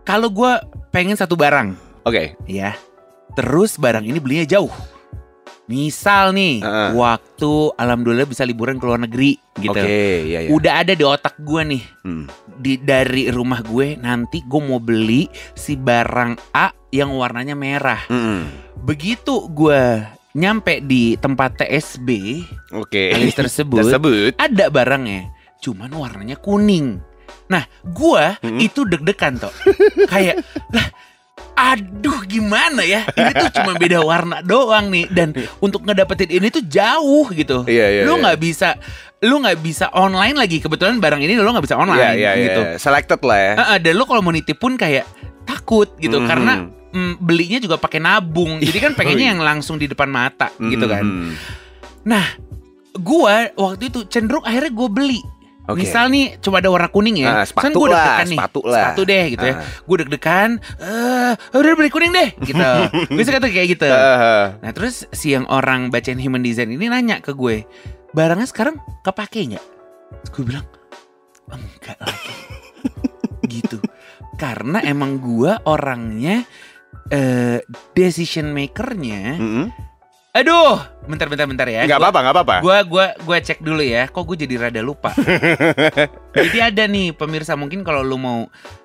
Kalau 0.00 0.28
gue 0.32 0.52
pengen 0.88 1.12
satu 1.12 1.36
barang 1.36 1.68
Oke. 2.08 2.40
ya. 2.48 2.72
Terus 3.36 3.76
barang 3.76 4.00
ini 4.00 4.16
belinya 4.16 4.48
jauh. 4.48 4.72
Misal 5.66 6.30
nih, 6.30 6.62
Heeh. 6.62 6.90
waktu 6.94 7.52
alhamdulillah 7.74 8.24
bisa 8.24 8.42
liburan 8.42 8.76
ke 8.76 8.84
luar 8.84 9.00
negeri 9.00 9.34
gitu. 9.56 9.74
Oke, 9.74 9.98
iya, 10.24 10.38
iya. 10.40 10.50
Udah 10.50 10.80
ada 10.80 10.92
di 10.92 11.02
otak 11.02 11.34
gue 11.38 11.62
nih 11.66 11.82
Hmm. 12.00 12.24
di 12.56 12.78
dari 12.78 13.26
rumah 13.28 13.60
gue 13.60 13.94
nanti 13.96 14.40
gue 14.40 14.60
mau 14.60 14.78
beli 14.78 15.26
si 15.52 15.74
barang 15.74 16.54
A 16.54 16.70
yang 16.88 17.10
warnanya 17.12 17.52
merah. 17.52 17.98
Mm-mm. 18.06 18.46
Begitu 18.78 19.50
gue 19.50 20.06
nyampe 20.32 20.78
di 20.80 21.16
tempat 21.16 21.58
TSB 21.58 22.08
Oke. 22.72 23.10
alis 23.10 23.34
tersebut, 23.34 23.82
Tersebut. 23.82 24.38
ada 24.38 24.68
barangnya, 24.68 25.32
cuman 25.58 25.90
warnanya 25.90 26.36
kuning. 26.36 27.00
Nah, 27.46 27.62
gua 27.84 28.38
Hmm. 28.38 28.58
itu 28.58 28.82
deg-degan 28.82 29.38
toh. 29.38 29.54
Kayak 30.06 30.42
lah 30.68 30.86
aduh 31.56 32.20
gimana 32.28 32.84
ya? 32.84 33.08
Ini 33.08 33.32
tuh 33.32 33.50
cuma 33.56 33.72
beda 33.74 34.04
warna 34.04 34.44
doang 34.44 34.92
nih 34.92 35.08
dan 35.08 35.32
untuk 35.58 35.82
ngedapetin 35.82 36.28
ini 36.28 36.52
tuh 36.52 36.60
jauh 36.62 37.26
gitu. 37.32 37.64
Iya, 37.64 37.86
iya, 37.90 38.02
lu 38.04 38.20
iya. 38.20 38.22
nggak 38.28 38.38
bisa 38.38 38.76
lu 39.24 39.40
nggak 39.40 39.64
bisa 39.64 39.88
online 39.96 40.36
lagi 40.36 40.60
kebetulan 40.60 41.00
barang 41.00 41.24
ini 41.24 41.32
lu 41.34 41.48
nggak 41.48 41.64
bisa 41.64 41.80
Iya, 41.80 41.82
online 41.82 42.16
iya, 42.20 42.30
iya. 42.36 42.44
gitu. 42.44 42.60
Selected 42.76 43.20
lah 43.24 43.38
ya. 43.40 43.52
Dan 43.80 43.96
lu 43.96 44.04
kalau 44.04 44.20
mau 44.20 44.30
nitip 44.30 44.60
pun 44.60 44.76
kayak 44.76 45.08
takut 45.48 45.88
gitu 45.96 46.20
Mhm. 46.20 46.26
karena 46.28 46.52
mm, 46.92 47.12
belinya 47.24 47.58
juga 47.58 47.80
pakai 47.80 48.04
nabung. 48.04 48.60
Jadi 48.60 48.78
kan 48.78 48.92
pengennya 48.92 49.32
yang 49.32 49.40
langsung 49.40 49.80
di 49.80 49.88
depan 49.88 50.12
mata 50.12 50.52
gitu 50.60 50.84
kan. 50.84 51.02
Mhm. 51.02 51.30
Nah, 52.04 52.26
gua 53.00 53.48
waktu 53.56 53.88
itu 53.88 54.04
cenderung 54.06 54.44
akhirnya 54.44 54.72
gue 54.72 54.88
beli. 54.92 55.20
Oke. 55.66 55.82
Misal 55.82 56.14
nih 56.14 56.38
cuma 56.38 56.62
ada 56.62 56.70
warna 56.70 56.86
kuning 56.86 57.26
ya, 57.26 57.42
Ah, 57.42 57.44
sepatu 57.44 57.66
Kan 57.66 57.72
gua 57.74 57.88
lah, 57.90 57.98
deg-degan 57.98 58.26
nih, 58.26 58.38
sepatu 58.38 58.60
lah. 58.62 58.86
deh 59.02 59.24
gitu 59.34 59.44
ya. 59.44 59.54
Ah. 59.58 59.62
Gue 59.82 59.96
deg-degan, 59.98 60.50
eh 60.78 61.32
udah 61.52 61.72
beli 61.74 61.90
kuning 61.90 62.12
deh, 62.14 62.28
gitu. 62.38 62.62
gue 63.18 63.24
suka 63.26 63.38
tuh 63.42 63.50
kayak 63.50 63.68
gitu. 63.74 63.86
Heeh. 63.90 64.42
Nah 64.62 64.70
terus 64.70 65.10
si 65.10 65.34
yang 65.34 65.42
orang 65.50 65.90
bacain 65.90 66.22
human 66.22 66.40
design 66.40 66.70
ini 66.70 66.86
nanya 66.86 67.18
ke 67.18 67.34
gue, 67.34 67.66
barangnya 68.14 68.46
sekarang 68.46 68.78
kepake 69.02 69.42
nggak? 69.50 69.64
Gue 70.30 70.42
bilang, 70.46 70.66
enggak 71.50 71.98
lagi. 71.98 72.34
gitu. 73.58 73.82
Karena 74.36 74.78
emang 74.82 75.18
gua 75.18 75.58
orangnya 75.64 76.46
eh 77.08 77.58
decision 77.90 78.50
makernya. 78.50 79.34
Mm-mm. 79.34 79.66
Aduh, 80.36 80.76
bentar 81.06 81.32
bentar 81.32 81.48
bentar 81.48 81.64
ya. 81.64 81.88
Gua- 81.88 81.96
apa-apa, 81.96 82.18
nggak 82.20 82.34
apa-apa. 82.36 82.56
Gua 82.60 82.78
gua 82.84 83.06
gua 83.18 83.38
cek 83.40 83.64
dulu 83.64 83.80
ya. 83.80 84.04
Kok 84.04 84.20
gue 84.26 84.44
jadi 84.44 84.54
rada 84.60 84.84
lupa. 84.84 85.16
jadi 86.36 86.68
ada 86.68 86.84
nih 86.84 87.16
pemirsa 87.16 87.56
mungkin 87.56 87.80
kalau 87.80 88.04
lu 88.04 88.20
mau 88.20 88.44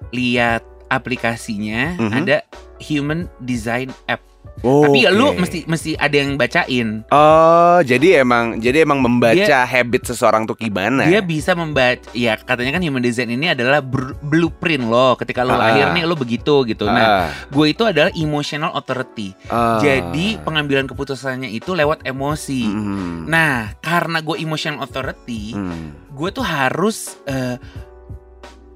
lihat 0.10 0.64
aplikasinya 0.88 2.00
Mhm. 2.00 2.14
ada 2.18 2.38
Human 2.82 3.28
Design 3.38 3.92
App. 4.08 4.24
Oh, 4.62 4.86
Tapi 4.86 5.02
ya 5.02 5.10
lu 5.10 5.34
oke. 5.34 5.42
mesti 5.42 5.60
mesti 5.66 5.92
ada 5.96 6.14
yang 6.14 6.38
bacain. 6.38 7.02
Oh, 7.08 7.82
jadi 7.82 8.22
emang 8.22 8.58
jadi 8.58 8.82
emang 8.82 9.02
membaca 9.02 9.58
habit 9.64 10.06
seseorang 10.06 10.46
tuh 10.46 10.54
gimana? 10.54 11.04
Dia 11.04 11.20
bisa 11.20 11.52
membaca 11.52 12.06
ya 12.12 12.38
katanya 12.38 12.78
kan 12.78 12.84
human 12.84 13.02
design 13.02 13.30
ini 13.30 13.50
adalah 13.50 13.82
blueprint 14.22 14.86
lo 14.86 15.14
ketika 15.16 15.42
lo 15.42 15.52
Ah. 15.52 15.66
lahir 15.68 15.90
nih 15.92 16.04
lo 16.04 16.14
begitu 16.14 16.62
gitu. 16.64 16.86
Nah, 16.86 17.02
Ah, 17.24 17.28
gue 17.48 17.66
itu 17.68 17.82
adalah 17.82 18.14
emotional 18.14 18.70
authority. 18.72 19.34
ah. 19.48 19.82
Jadi 19.82 20.38
pengambilan 20.40 20.86
keputusannya 20.86 21.50
itu 21.50 21.74
lewat 21.74 22.04
emosi. 22.04 22.62
Mm, 22.64 23.26
Nah, 23.26 23.74
karena 23.78 24.22
gue 24.22 24.38
emotional 24.38 24.80
authority, 24.80 25.52
mm. 25.52 26.12
gue 26.12 26.30
tuh 26.30 26.44
harus 26.44 27.18
eh, 27.24 27.58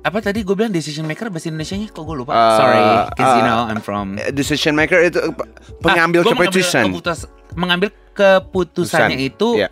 apa 0.05 0.21
tadi 0.21 0.45
gue 0.45 0.53
bilang 0.53 0.69
decision 0.69 1.03
maker 1.03 1.27
bahasa 1.27 1.49
Indonesia-nya 1.49 1.89
kok 1.89 1.97
gue 1.99 2.15
lupa. 2.15 2.31
Uh, 2.31 2.53
Sorry, 2.55 2.81
cause 3.11 3.33
you 3.33 3.41
uh, 3.41 3.47
know 3.47 3.59
I'm 3.65 3.81
from 3.81 4.07
decision 4.31 4.77
maker 4.77 5.01
itu 5.01 5.17
pe- 5.33 5.49
pengambil 5.81 6.21
Ah, 6.21 6.29
keputusan. 6.29 6.83
Mengambil, 6.85 7.01
keputus- 7.01 7.29
mengambil 7.55 7.89
keputusannya 8.13 9.17
Keputusan, 9.17 9.29
itu 9.33 9.49
iya. 9.57 9.69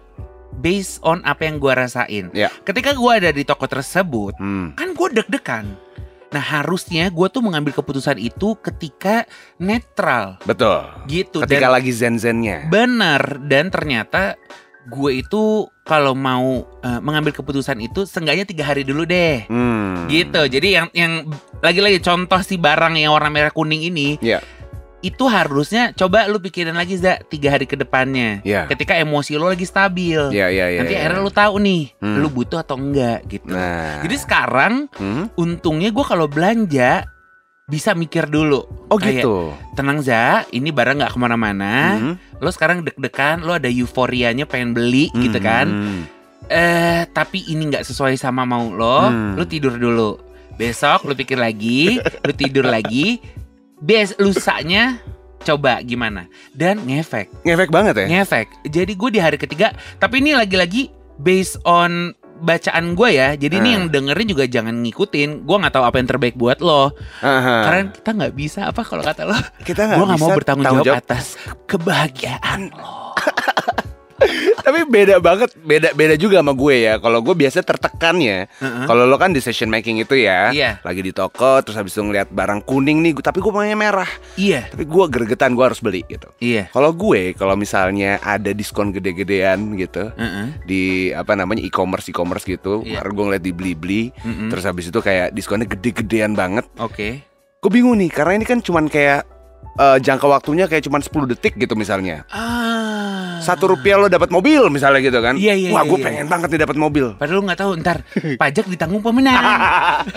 based 0.56 0.98
on 1.02 1.22
apa 1.22 1.46
yang 1.46 1.62
gue 1.62 1.70
rasain. 1.70 2.25
Iya. 2.30 2.50
Ketika 2.62 2.92
gue 2.92 3.12
ada 3.13 3.30
di 3.30 3.46
toko 3.46 3.66
tersebut, 3.66 4.34
Hmm. 4.36 4.74
kan 4.74 4.92
gue 4.92 5.08
deg-degan. 5.13 5.66
Nah 6.30 6.42
harusnya 6.42 7.08
gue 7.08 7.28
tuh 7.30 7.46
mengambil 7.46 7.70
keputusan 7.72 8.18
itu 8.18 8.58
ketika 8.58 9.30
netral 9.58 10.42
Betul. 10.42 10.82
gitu. 11.06 11.46
Ketika 11.46 11.70
dan 11.70 11.78
lagi 11.78 11.94
zen-zennya. 11.94 12.66
benar 12.68 13.38
dan 13.40 13.70
ternyata 13.70 14.34
gue 14.84 15.12
itu 15.20 15.68
kalau 15.84 16.12
mau 16.12 16.63
eh, 16.84 17.00
mengambil 17.00 17.32
keputusan 17.32 17.80
itu 17.80 18.04
seenggaknya 18.04 18.44
tiga 18.44 18.63
hari 18.68 18.84
dulu 18.84 19.04
deh. 19.04 19.48
Hmm. 19.48 20.08
Gitu. 20.08 20.42
Jadi 20.48 20.68
yang 20.75 20.88
yang 20.92 21.28
lagi-lagi 21.60 22.00
contoh 22.00 22.40
si 22.44 22.60
barang 22.60 22.96
yang 22.96 23.16
warna 23.16 23.32
merah 23.32 23.52
kuning 23.52 23.88
ini. 23.88 24.20
Iya. 24.20 24.44
Itu 25.04 25.28
harusnya 25.28 25.92
coba 25.92 26.32
lu 26.32 26.40
pikirin 26.40 26.80
lagi 26.80 26.96
za 26.96 27.20
tiga 27.28 27.52
hari 27.52 27.68
ke 27.68 27.75
depannya. 27.75 28.40
Iya. 28.48 28.72
Ketika 28.72 28.96
emosi 28.96 29.36
lu 29.36 29.52
lagi 29.52 29.68
stabil. 29.68 30.32
Iya, 30.32 30.48
iya, 30.48 30.66
iya. 30.72 30.80
Nanti 30.80 30.96
iya. 30.96 31.00
akhirnya 31.04 31.20
lu 31.20 31.32
tahu 31.36 31.54
nih, 31.60 31.84
Hmm. 32.00 32.24
lu 32.24 32.28
butuh 32.32 32.63
atau 32.63 32.80
enggak 32.80 33.20
gitu. 33.28 33.52
Nah. 33.52 34.00
Jadi 34.00 34.16
sekarang 34.16 34.88
Hmm? 34.96 35.28
untungnya 35.36 35.92
gue 35.92 36.06
kalau 36.08 36.32
belanja 36.32 37.04
bisa 37.63 37.96
mikir 37.96 38.27
dulu. 38.27 38.67
Oh 38.91 39.00
Kayak, 39.00 39.24
gitu. 39.24 39.36
Tenang 39.74 40.03
za, 40.03 40.43
ini 40.50 40.70
barang 40.70 41.00
nggak 41.00 41.13
ke 41.15 41.20
mana-mana. 41.20 41.96
Hmm. 41.96 42.13
Lo 42.38 42.51
sekarang 42.51 42.84
deg-degan, 42.84 43.39
lo 43.39 43.55
ada 43.55 43.67
euforianya 43.67 44.43
pengen 44.43 44.75
beli 44.75 45.08
gitu 45.15 45.39
kan. 45.39 45.67
Hmm. 45.67 46.01
Eh 46.46 47.08
tapi 47.10 47.48
ini 47.48 47.72
nggak 47.72 47.88
sesuai 47.88 48.20
sama 48.20 48.43
mau 48.43 48.67
lo, 48.67 49.08
Hmm. 49.08 49.39
lo 49.39 49.43
tidur 49.43 49.75
dulu. 49.75 50.20
Besok 50.53 51.08
lo 51.08 51.15
pikir 51.15 51.39
lagi, 51.39 51.98
lo 51.98 52.32
tidur 52.32 52.67
lagi. 52.67 53.24
Bes 53.79 54.15
lusanya 54.15 55.00
coba 55.43 55.84
gimana 55.84 56.32
dan 56.55 56.79
ngefek, 56.79 57.27
Ngefek 57.43 57.67
banget 57.67 57.96
ya? 58.00 58.08
ngefek. 58.08 58.48
Jadi 58.63 58.96
gue 58.96 59.10
di 59.12 59.20
hari 59.20 59.36
ketiga, 59.36 59.75
tapi 60.00 60.24
ini 60.24 60.32
lagi-lagi 60.32 60.88
based 61.20 61.60
on 61.63 62.15
bacaan 62.43 62.91
gue 62.91 63.09
ya. 63.09 63.33
Jadi 63.33 63.55
ini 63.57 63.69
Ah. 63.71 63.75
yang 63.79 63.85
dengerin 63.88 64.27
juga 64.27 64.43
jangan 64.45 64.75
ngikutin. 64.83 65.47
Gue 65.47 65.55
nggak 65.57 65.73
tahu 65.73 65.85
apa 65.88 65.95
yang 65.97 66.09
terbaik 66.12 66.35
buat 66.35 66.59
lo. 66.59 66.91
Aha. 67.23 67.55
Karena 67.63 67.81
kita 67.89 68.09
nggak 68.12 68.33
bisa 68.35 68.59
apa 68.67 68.81
kalau 68.83 69.01
kata 69.01 69.23
lo. 69.23 69.35
kita 69.63 69.88
nggak 69.88 69.97
Gue 69.97 70.07
nggak 70.12 70.19
mau 70.19 70.29
bisa 70.29 70.38
bertanggung 70.38 70.65
tanggung 70.67 70.85
jawab 70.85 71.00
atas 71.00 71.25
kebahagiaan 71.65 72.62
lo. 72.75 73.15
Tapi 74.63 74.86
beda 74.86 75.20
banget, 75.20 75.51
beda 75.58 75.91
beda 75.91 76.15
juga 76.15 76.39
sama 76.39 76.53
gue 76.53 76.75
ya. 76.82 76.93
Kalau 76.98 77.20
gue 77.20 77.36
biasa 77.36 77.60
tertekannya, 77.62 78.48
Heeh. 78.48 78.86
kalau 78.86 79.03
lo 79.03 79.17
kan 79.17 79.32
decision 79.32 79.67
making 79.67 80.00
itu 80.00 80.15
ya, 80.15 80.50
Iya. 80.50 80.79
lagi 80.82 81.01
di 81.01 81.12
toko, 81.12 81.60
terus 81.60 81.75
habis 81.75 81.91
itu 81.91 82.01
ngeliat 82.01 82.29
barang 82.29 82.63
kuning 82.63 83.01
nih, 83.01 83.13
tapi 83.20 83.38
gue 83.38 83.50
maunya 83.50 83.75
merah. 83.75 84.08
Iya, 84.34 84.70
Tapi 84.70 84.84
gue 84.84 85.03
gregetan, 85.10 85.53
gue 85.53 85.65
harus 85.65 85.79
beli 85.79 86.05
gitu. 86.05 86.32
iya. 86.39 86.70
Kalau 86.70 86.91
gue, 86.91 87.34
kalau 87.34 87.53
misalnya 87.53 88.17
ada 88.20 88.50
diskon 88.51 88.89
gede-gedean 88.89 89.76
gitu 89.76 90.10
Heeh. 90.13 90.47
di 90.63 90.84
apa 91.12 91.36
namanya 91.36 91.60
e-commerce 91.62 92.08
e-commerce 92.08 92.45
gitu, 92.45 92.82
baru 92.82 93.10
gue 93.12 93.23
ngeliat 93.28 93.43
di 93.43 93.54
Blibli, 93.54 94.04
Mm-mm. 94.15 94.47
terus 94.47 94.63
habis 94.63 94.88
itu 94.88 94.99
kayak 94.99 95.32
diskonnya 95.32 95.67
gede-gedean 95.67 96.34
banget. 96.34 96.63
Oke. 96.78 97.19
Gue 97.60 97.71
bingung 97.71 97.95
nih, 97.95 98.08
karena 98.08 98.36
ini 98.36 98.45
kan 98.45 98.60
cuman 98.60 98.88
kayak 98.88 99.28
eh, 99.73 99.97
jangka 99.99 100.28
waktunya 100.28 100.67
kayak 100.67 100.84
cuman 100.84 101.02
10 101.02 101.26
detik 101.28 101.58
gitu 101.58 101.73
misalnya. 101.73 102.23
Ah. 102.30 102.62
Satu 103.43 103.69
rupiah 103.69 103.95
lo 103.95 104.08
dapat 104.08 104.27
mobil 104.27 104.63
misalnya 104.67 104.99
gitu 104.99 105.19
kan? 105.19 105.36
Iya, 105.36 105.53
iya, 105.53 105.69
Wah, 105.69 105.84
iya, 105.84 105.89
gue 105.91 105.97
iya. 105.99 106.06
pengen 106.06 106.25
banget 106.25 106.47
nih 106.49 106.62
dapat 106.62 106.77
mobil. 106.77 107.06
Padahal 107.13 107.38
lu 107.38 107.43
nggak 107.43 107.60
tahu 107.60 107.71
ntar 107.77 107.97
pajak 108.41 108.65
ditanggung 108.65 108.99
pemenang. 108.99 109.43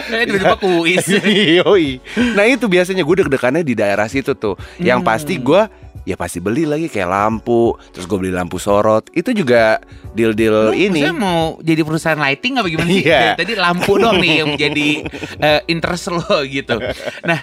Eh, 0.08 0.24
Tiba-tiba 0.26 0.56
kuis. 0.56 1.04
Nah 2.36 2.44
itu 2.44 2.66
biasanya 2.66 3.02
gue 3.02 3.14
deg-degannya 3.18 3.60
di 3.60 3.74
daerah 3.74 4.06
situ 4.06 4.32
tuh. 4.32 4.54
Yang 4.78 4.98
Hmm. 4.98 5.08
pasti 5.08 5.34
gue 5.36 5.62
ya 6.02 6.14
pasti 6.14 6.38
beli 6.38 6.62
lagi 6.62 6.86
kayak 6.86 7.10
lampu, 7.10 7.74
terus 7.90 8.06
gue 8.06 8.14
beli 8.16 8.30
lampu 8.30 8.56
sorot. 8.56 9.10
Itu 9.10 9.32
juga 9.32 9.82
deal-deal 10.12 10.70
Lu 10.70 10.74
ini. 10.74 11.02
mau 11.10 11.58
jadi 11.58 11.82
perusahaan 11.82 12.16
lighting 12.16 12.56
apa 12.56 12.68
gimana 12.68 12.88
sih? 12.88 13.02
Iya. 13.02 13.34
Dari 13.34 13.38
Tadi 13.42 13.52
lampu 13.56 13.92
dong 13.96 14.16
nih 14.16 14.34
yang 14.38 14.50
jadi 14.54 14.88
eh, 15.36 15.60
interest 15.66 16.08
lo 16.08 16.22
gitu. 16.42 16.78
Nah, 17.22 17.40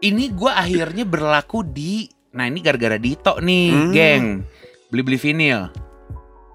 ini 0.00 0.30
gua 0.30 0.58
akhirnya 0.58 1.02
berlaku 1.02 1.62
di 1.62 2.06
Nah, 2.34 2.50
ini 2.50 2.58
gara-gara 2.58 2.98
Dito 2.98 3.38
nih, 3.38 3.66
Hmm. 3.70 3.92
geng. 3.94 4.24
Beli-beli 4.94 5.18
vinil. 5.18 5.74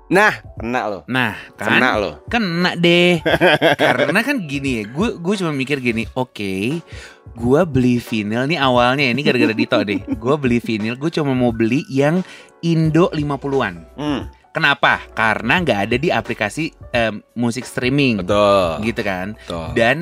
Nah, 0.10 0.32
kena 0.56 0.88
lo. 0.88 0.99
Nah, 1.12 1.36
kan 1.60 1.75
Kena 1.75 1.89
lo. 1.99 2.12
kena 2.25 2.71
deh. 2.73 3.19
Karena 3.84 4.23
kan 4.23 4.47
gini 4.47 4.80
ya, 4.80 4.84
gue 4.88 5.19
gue 5.19 5.34
cuma 5.36 5.52
mikir 5.52 5.84
gini, 5.84 6.08
oke, 6.15 6.80
gue 7.36 7.62
beli 7.67 7.99
vinil 7.99 8.47
nih 8.47 8.58
awalnya 8.58 9.06
ini 9.06 9.19
gara-gara 9.21 9.52
Dito 9.52 9.75
deh. 9.84 9.99
Gue 10.15 10.39
beli 10.39 10.58
vinil, 10.58 10.95
gue 10.95 11.12
cuma 11.12 11.36
mau 11.36 11.52
beli 11.52 11.84
yang 11.91 12.23
Indo 12.63 13.12
50-an. 13.12 13.75
Hmm, 13.99 14.21
Kenapa? 14.49 15.04
Karena 15.12 15.60
nggak 15.60 15.80
ada 15.91 15.95
di 15.99 16.10
aplikasi 16.10 16.71
em, 16.89 17.19
musik 17.36 17.67
streaming, 17.67 18.23
betul. 18.23 18.82
gitu 18.82 19.02
kan. 19.04 19.36
Betul. 19.36 19.67
Dan 19.75 19.97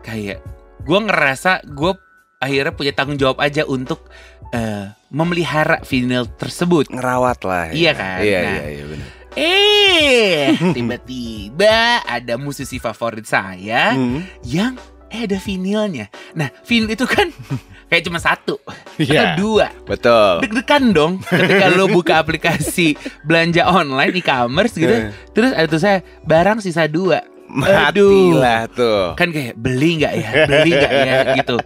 kayak 0.00 0.38
gue 0.80 0.98
ngerasa 1.02 1.66
gue 1.66 1.92
akhirnya 2.38 2.72
punya 2.72 2.94
tanggung 2.96 3.20
jawab 3.20 3.42
aja 3.42 3.68
untuk 3.68 4.06
eh, 4.50 4.88
memelihara 5.12 5.84
vinil 5.84 6.24
tersebut. 6.26 6.88
Ngerawat 6.88 7.38
lah. 7.44 7.64
ya. 7.68 7.72
Iya 7.72 7.92
kan? 7.92 8.18
Iya, 8.18 8.38
Nah. 8.40 8.52
iya, 8.54 8.66
iya 8.70 8.84
benar. 8.88 9.08
Eh, 9.32 10.46
tiba-tiba 10.76 11.76
ada 12.02 12.34
musisi 12.36 12.76
favorit 12.76 13.24
saya 13.24 13.92
Hmm. 13.92 14.24
yang 14.42 14.76
eh 15.08 15.22
ada 15.22 15.36
vinilnya. 15.36 16.08
Nah, 16.32 16.48
vinil 16.62 16.88
itu 16.90 17.04
kan 17.04 17.28
kayak 17.88 18.02
cuma 18.02 18.16
satu 18.16 18.56
Iya. 18.96 19.36
atau 19.36 19.36
dua. 19.38 19.66
Betul. 19.84 20.40
Deg-degan 20.40 20.84
dong 20.90 21.12
ketika 21.22 21.68
lo 21.70 21.88
buka 21.92 22.16
aplikasi 22.18 22.96
belanja 23.22 23.64
online 23.64 24.12
e-commerce 24.14 24.72
gitu. 24.74 24.88
Eh. 24.90 25.12
Terus 25.30 25.52
ada 25.52 25.66
tuh 25.66 25.78
saya 25.78 26.00
barang 26.22 26.60
sisa 26.60 26.84
dua. 26.86 27.20
Aduh. 27.52 28.32
Matilah 28.32 28.64
tuh. 28.66 29.12
Kan 29.12 29.28
kayak 29.28 29.52
beli 29.54 30.00
nggak 30.00 30.14
ya? 30.14 30.30
Beli 30.46 30.70
nggak 30.72 30.92
ya 30.94 31.14
gitu. 31.36 31.56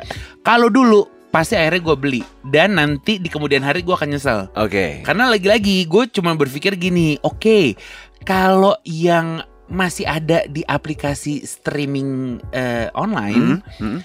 Kalau 0.43 0.67
dulu 0.67 1.07
pasti 1.37 1.53
akhirnya 1.53 1.85
gue 1.85 1.96
beli 2.01 2.22
dan 2.49 2.81
nanti 2.81 3.20
di 3.20 3.29
kemudian 3.29 3.61
hari 3.61 3.85
gue 3.85 3.92
akan 3.92 4.09
nyesel. 4.09 4.49
Oke. 4.57 5.05
Karena 5.05 5.29
lagi-lagi 5.29 5.85
gue 5.85 6.09
cuma 6.09 6.33
berpikir 6.33 6.81
gini, 6.81 7.20
oke, 7.20 7.77
kalau 8.25 8.72
yang 8.88 9.44
masih 9.68 10.09
ada 10.09 10.49
di 10.49 10.64
aplikasi 10.64 11.44
streaming 11.44 12.40
eh, 12.57 12.88
online, 12.96 13.61
Hmm, 13.77 13.85
hmm. 13.85 14.01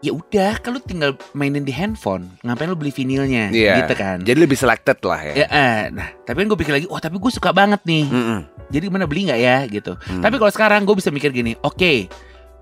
ya 0.00 0.16
udah, 0.16 0.64
kalau 0.64 0.80
tinggal 0.80 1.12
mainin 1.36 1.60
di 1.60 1.76
handphone, 1.76 2.32
ngapain 2.40 2.72
lu 2.72 2.78
beli 2.80 2.88
vinilnya, 2.88 3.52
Iya. 3.52 3.84
gitu 3.84 3.92
kan? 3.92 4.24
Jadi 4.24 4.38
lebih 4.40 4.56
selected 4.56 4.96
lah 5.04 5.20
ya. 5.28 5.44
Ya, 5.44 5.46
eh, 5.52 5.80
nah, 5.92 6.08
tapi 6.24 6.40
kan 6.40 6.46
gue 6.48 6.58
pikir 6.58 6.72
lagi, 6.72 6.86
wah 6.88 7.04
tapi 7.04 7.20
gue 7.20 7.32
suka 7.34 7.52
banget 7.52 7.84
nih, 7.84 8.08
Mm-mm. 8.08 8.40
jadi 8.72 8.88
mana 8.88 9.04
beli 9.04 9.28
nggak 9.28 9.40
ya, 9.44 9.56
gitu. 9.68 9.92
Hmm. 10.08 10.24
Tapi 10.24 10.40
kalau 10.40 10.48
sekarang 10.54 10.88
gue 10.88 10.96
bisa 10.96 11.12
mikir 11.12 11.28
gini, 11.36 11.52
oke, 11.60 11.92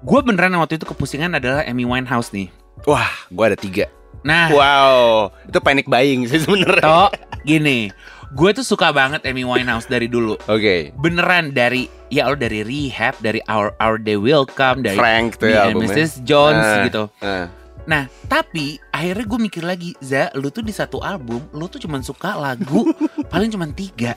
gue 0.03 0.21
beneran 0.27 0.51
waktu 0.59 0.83
itu 0.83 0.89
kepusingan 0.89 1.39
adalah 1.39 1.63
Amy 1.63 1.87
Winehouse 1.87 2.35
nih. 2.35 2.51
Wah, 2.89 3.13
gue 3.29 3.45
ada 3.45 3.61
tiga. 3.61 3.85
Nah, 4.21 4.49
Wow, 4.49 5.33
itu 5.43 5.59
panic 5.59 5.87
buying 5.87 6.25
sih 6.25 6.39
sebenarnya. 6.39 6.83
toh 6.83 7.09
gini, 7.41 7.89
gue 8.31 8.51
tuh 8.53 8.63
suka 8.63 8.91
banget 8.91 9.25
Amy 9.25 9.43
Winehouse 9.43 9.85
dari 9.85 10.07
dulu. 10.07 10.37
Oke. 10.45 10.93
beneran 10.95 11.51
dari 11.51 11.89
ya 12.09 12.27
lo 12.27 12.35
dari 12.35 12.61
rehab 12.61 13.17
dari 13.19 13.41
our 13.47 13.73
our 13.79 13.97
day 13.97 14.15
will 14.15 14.45
come 14.45 14.81
dari 14.81 14.95
Frank 14.95 15.39
tuh 15.39 15.49
ya 15.49 15.67
albumnya. 15.67 15.89
Mrs. 15.89 16.21
Jones 16.21 16.61
Ah. 16.61 16.83
gitu 16.85 17.03
Ah. 17.19 17.47
nah 17.81 18.03
tapi 18.27 18.77
akhirnya 18.91 19.25
gue 19.25 19.41
mikir 19.41 19.63
lagi 19.63 19.91
za 19.99 20.29
lu 20.35 20.47
tuh 20.47 20.61
di 20.61 20.71
satu 20.71 21.01
album 21.01 21.41
lu 21.51 21.65
tuh 21.65 21.79
cuman 21.79 22.03
suka 22.03 22.35
lagu 22.35 22.87
paling 23.33 23.49
cuman 23.49 23.73
tiga 23.73 24.15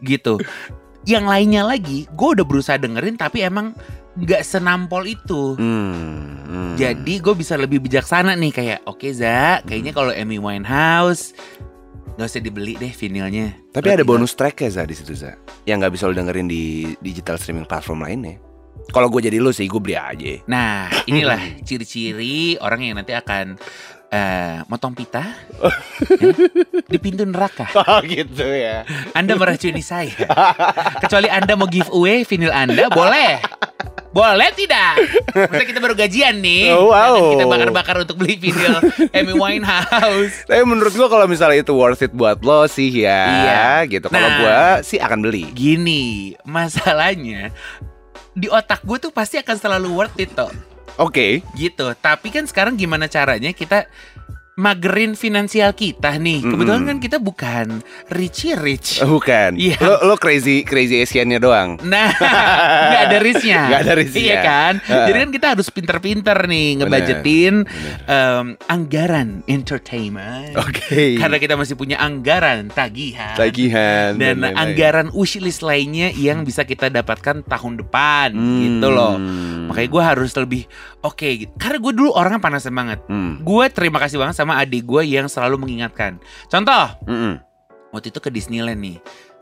gitu 0.00 0.38
yang 1.04 1.24
lainnya 1.24 1.62
lagi 1.62 2.08
gue 2.08 2.28
udah 2.32 2.42
berusaha 2.42 2.74
dengerin 2.76 3.14
tapi 3.14 3.42
emang 3.42 3.76
nggak 4.18 4.42
senampol 4.42 5.06
itu. 5.06 5.54
Hmm, 5.54 6.42
hmm. 6.46 6.74
Jadi 6.74 7.22
gue 7.22 7.34
bisa 7.38 7.54
lebih 7.54 7.78
bijaksana 7.78 8.34
nih 8.34 8.52
kayak 8.52 8.78
oke 8.86 9.08
Za, 9.14 9.62
kayaknya 9.62 9.92
kalau 9.94 10.10
Amy 10.10 10.42
Winehouse 10.42 11.34
nggak 12.18 12.26
usah 12.26 12.42
dibeli 12.42 12.74
deh 12.74 12.90
vinilnya. 12.90 13.54
Tapi 13.70 13.94
ada 13.94 14.02
bonus 14.02 14.34
track 14.34 14.66
ya 14.66 14.70
Za 14.74 14.82
di 14.82 14.90
situ 14.98 15.14
Za 15.14 15.38
Yang 15.62 15.86
nggak 15.86 15.92
bisa 15.94 16.10
lo 16.10 16.14
dengerin 16.18 16.50
di 16.50 16.90
digital 16.98 17.38
streaming 17.38 17.62
platform 17.62 18.02
lainnya 18.02 18.42
Kalau 18.90 19.06
gue 19.06 19.22
jadi 19.22 19.38
lo 19.38 19.54
sih 19.54 19.70
gue 19.70 19.78
beli 19.78 19.94
aja 19.94 20.42
Nah 20.50 20.90
inilah 21.06 21.62
ciri-ciri 21.62 22.58
orang 22.58 22.82
yang 22.82 22.98
nanti 22.98 23.14
akan 23.14 23.54
eh, 24.10 24.58
motong 24.66 24.98
pita 24.98 25.20
ya, 26.18 26.32
di 26.88 26.98
pintu 26.98 27.22
neraka. 27.22 27.70
Oh 27.86 28.00
gitu 28.02 28.42
ya 28.44 28.82
Anda 29.14 29.38
meracuni 29.38 29.84
saya. 29.84 30.10
Kecuali 30.98 31.30
Anda 31.30 31.54
mau 31.54 31.70
giveaway 31.70 32.26
vinil 32.26 32.50
Anda, 32.50 32.90
boleh. 32.90 33.38
Boleh 34.18 34.50
tidak? 34.52 34.92
Masa 35.30 35.62
kita 35.62 35.78
baru 35.78 35.94
gajian 35.94 36.34
nih. 36.36 36.74
Oh, 36.74 36.90
wow. 36.90 37.14
Jangan 37.14 37.30
kita 37.32 37.44
bakar-bakar 37.46 37.94
untuk 38.02 38.16
beli 38.16 38.34
vinil 38.34 38.74
Amy 39.16 39.32
Winehouse. 39.32 40.42
Tapi 40.44 40.62
menurut 40.62 40.90
gue 40.90 41.06
kalau 41.06 41.24
misalnya 41.24 41.60
itu 41.60 41.70
worth 41.70 42.02
it 42.02 42.10
buat 42.10 42.42
lo 42.42 42.66
sih 42.66 42.90
ya 42.90 43.22
Iya. 43.24 43.66
gitu 43.88 44.06
Kalau 44.06 44.26
Nah. 44.26 44.38
gue 44.38 44.60
sih 44.82 44.98
akan 44.98 45.22
beli 45.22 45.46
Gini, 45.50 46.34
masalahnya 46.42 47.54
di 48.32 48.46
otak 48.46 48.82
gue 48.82 48.98
tuh 48.98 49.10
pasti 49.10 49.34
akan 49.36 49.56
selalu 49.56 49.88
worth 49.90 50.16
it 50.16 50.30
toh. 50.30 50.50
Oke 50.96 51.46
Gitu. 51.54 51.86
Tapi 51.94 52.28
kan 52.28 52.42
sekarang 52.42 52.74
gimana 52.74 53.06
caranya 53.06 53.50
kita 53.50 53.86
magerin 54.58 55.14
finansial 55.14 55.70
kita 55.70 56.18
nih. 56.18 56.42
Kebetulan 56.42 56.82
Mm-mm. 56.82 56.90
kan 56.90 56.98
kita 56.98 57.16
bukan 57.16 57.66
richy 58.10 58.52
rich. 58.52 58.98
Bukan 59.08 59.54
Iya. 59.54 59.78
lo, 59.78 60.02
lo 60.04 60.14
crazy 60.16 60.62
crazy 60.62 60.98
Asiannya 60.98 61.38
doang 61.38 61.78
Nah, 61.80 62.10
nggak 62.90 63.02
ada 63.06 63.18
risknya. 63.18 63.60
Nggak 63.68 63.80
ada 63.80 63.92
risknya. 63.94 64.20
Iya 64.20 64.36
kan? 64.40 64.72
Heeh. 64.80 65.06
Jadi 65.06 65.18
kan 65.18 65.30
kita 65.30 65.46
harus 65.48 65.68
pinter-pinter 65.68 66.38
nih 66.44 66.68
ngebudgetin 66.76 67.54
em, 68.04 68.46
anggaran 68.64 69.28
entertainment. 69.46 70.54
Oke 70.56 71.16
Karena 71.16 71.36
kita 71.36 71.54
masih 71.54 71.74
punya 71.74 71.96
anggaran 71.96 72.66
tagihan. 72.68 73.38
Tagihan 73.38 74.16
dan 74.16 74.42
lain-lain. 74.42 74.56
anggaran 74.56 75.06
wishlist 75.12 75.60
lainnya 75.60 76.10
yang 76.10 76.42
bisa 76.42 76.64
kita 76.64 76.88
dapatkan 76.88 77.44
tahun 77.44 77.74
depan 77.78 78.34
Hmm. 78.34 78.58
gitu 78.58 78.88
loh. 78.88 79.14
Makanya 79.68 79.88
gue 79.88 80.02
harus 80.04 80.32
lebih 80.34 80.62
oke 81.02 81.28
gitu. 81.46 81.52
Karena 81.58 81.78
gue 81.78 81.92
dulu 81.94 82.10
orangnya 82.14 82.42
panasan 82.42 82.74
banget. 82.74 83.00
Hmm. 83.06 83.42
Gue 83.42 83.70
terima 83.70 83.98
kasih 84.02 84.18
banget 84.18 84.36
sama 84.38 84.58
adik 84.58 84.86
gue 84.86 85.02
yang 85.06 85.26
selalu 85.30 85.60
mengingatkan. 85.60 86.18
Contoh, 86.50 86.94
Mm-mm. 87.06 87.38
waktu 87.94 88.10
itu 88.10 88.18
ke 88.18 88.30
Disneyland 88.32 88.80
nih. 88.80 88.98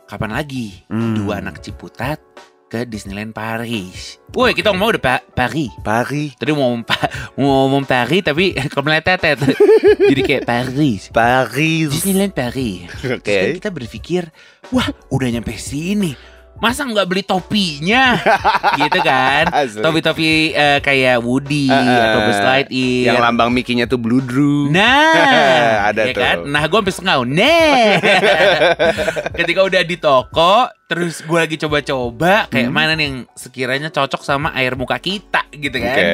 Kapan 0.07 0.31
lagi? 0.37 0.87
Hmm. 0.87 1.19
Dua 1.19 1.42
anak 1.42 1.59
Ciputat 1.61 2.23
ke 2.66 2.83
Disneyland 2.83 3.31
Paris. 3.31 4.19
Woi, 4.35 4.51
kita 4.51 4.75
ngomong 4.75 4.99
udah 4.99 5.03
pa 5.03 5.14
Paris. 5.23 5.71
Paris 5.87 6.35
Tadi 6.35 6.51
mau 6.51 6.66
ngomong, 6.66 6.83
pa 6.83 6.99
mau 7.38 7.66
ngomong 7.66 7.85
Paris 7.87 8.27
tapi 8.27 8.55
kemeletetet. 8.75 9.38
Jadi 10.11 10.21
kayak 10.27 10.45
Paris. 10.47 11.11
Paris 11.14 11.90
Disneyland 11.95 12.35
Paris. 12.35 12.90
Oke. 13.19 13.23
Terus 13.23 13.42
kan 13.42 13.59
kita 13.62 13.71
berpikir, 13.71 14.23
wah 14.75 14.87
udah 15.14 15.29
nyampe 15.31 15.55
sini. 15.55 16.36
Masa 16.57 16.83
nggak 16.83 17.05
beli 17.05 17.21
topinya? 17.21 18.16
gitu 18.81 18.99
kan. 19.01 19.45
Topi-topi 19.77 20.51
eh, 20.51 20.79
kayak 20.81 21.21
Woody 21.21 21.69
eh, 21.69 22.01
atau 22.03 22.21
Buzz 22.25 22.40
Lightyear. 22.40 23.12
Yang 23.12 23.21
lambang 23.21 23.51
mikinya 23.51 23.85
tuh 23.85 23.97
Blue 23.97 24.19
Drew 24.19 24.73
Nah, 24.73 25.85
Ada 25.92 26.03
ya 26.03 26.14
tuh. 26.14 26.23
kan? 26.23 26.37
Nah, 26.45 26.64
gue 26.64 26.79
sampai 26.81 26.95
sengau. 26.95 27.21
Nah, 27.23 28.01
ketika 29.38 29.61
udah 29.62 29.83
di 29.83 29.97
toko, 29.97 30.55
terus 30.85 31.21
gue 31.21 31.37
lagi 31.37 31.57
coba-coba 31.57 32.49
kayak 32.49 32.64
Hmm. 32.66 32.75
mana 32.75 32.92
nih 32.92 33.05
yang 33.05 33.16
sekiranya 33.33 33.88
cocok 33.88 34.23
sama 34.23 34.51
air 34.53 34.75
muka 34.75 34.97
kita, 34.97 35.45
gitu 35.53 35.77
kan? 35.77 35.92
Oke 35.92 36.11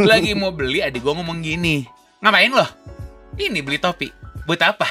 lagi 0.00 0.32
mau 0.32 0.50
beli, 0.50 0.80
adik 0.80 0.98
gue 0.98 1.12
ngomong 1.12 1.38
gini, 1.38 1.84
ngapain 2.18 2.48
loh? 2.48 2.66
Ini 3.34 3.60
beli 3.60 3.76
topi, 3.76 4.08
buat 4.42 4.58
apa? 4.58 4.88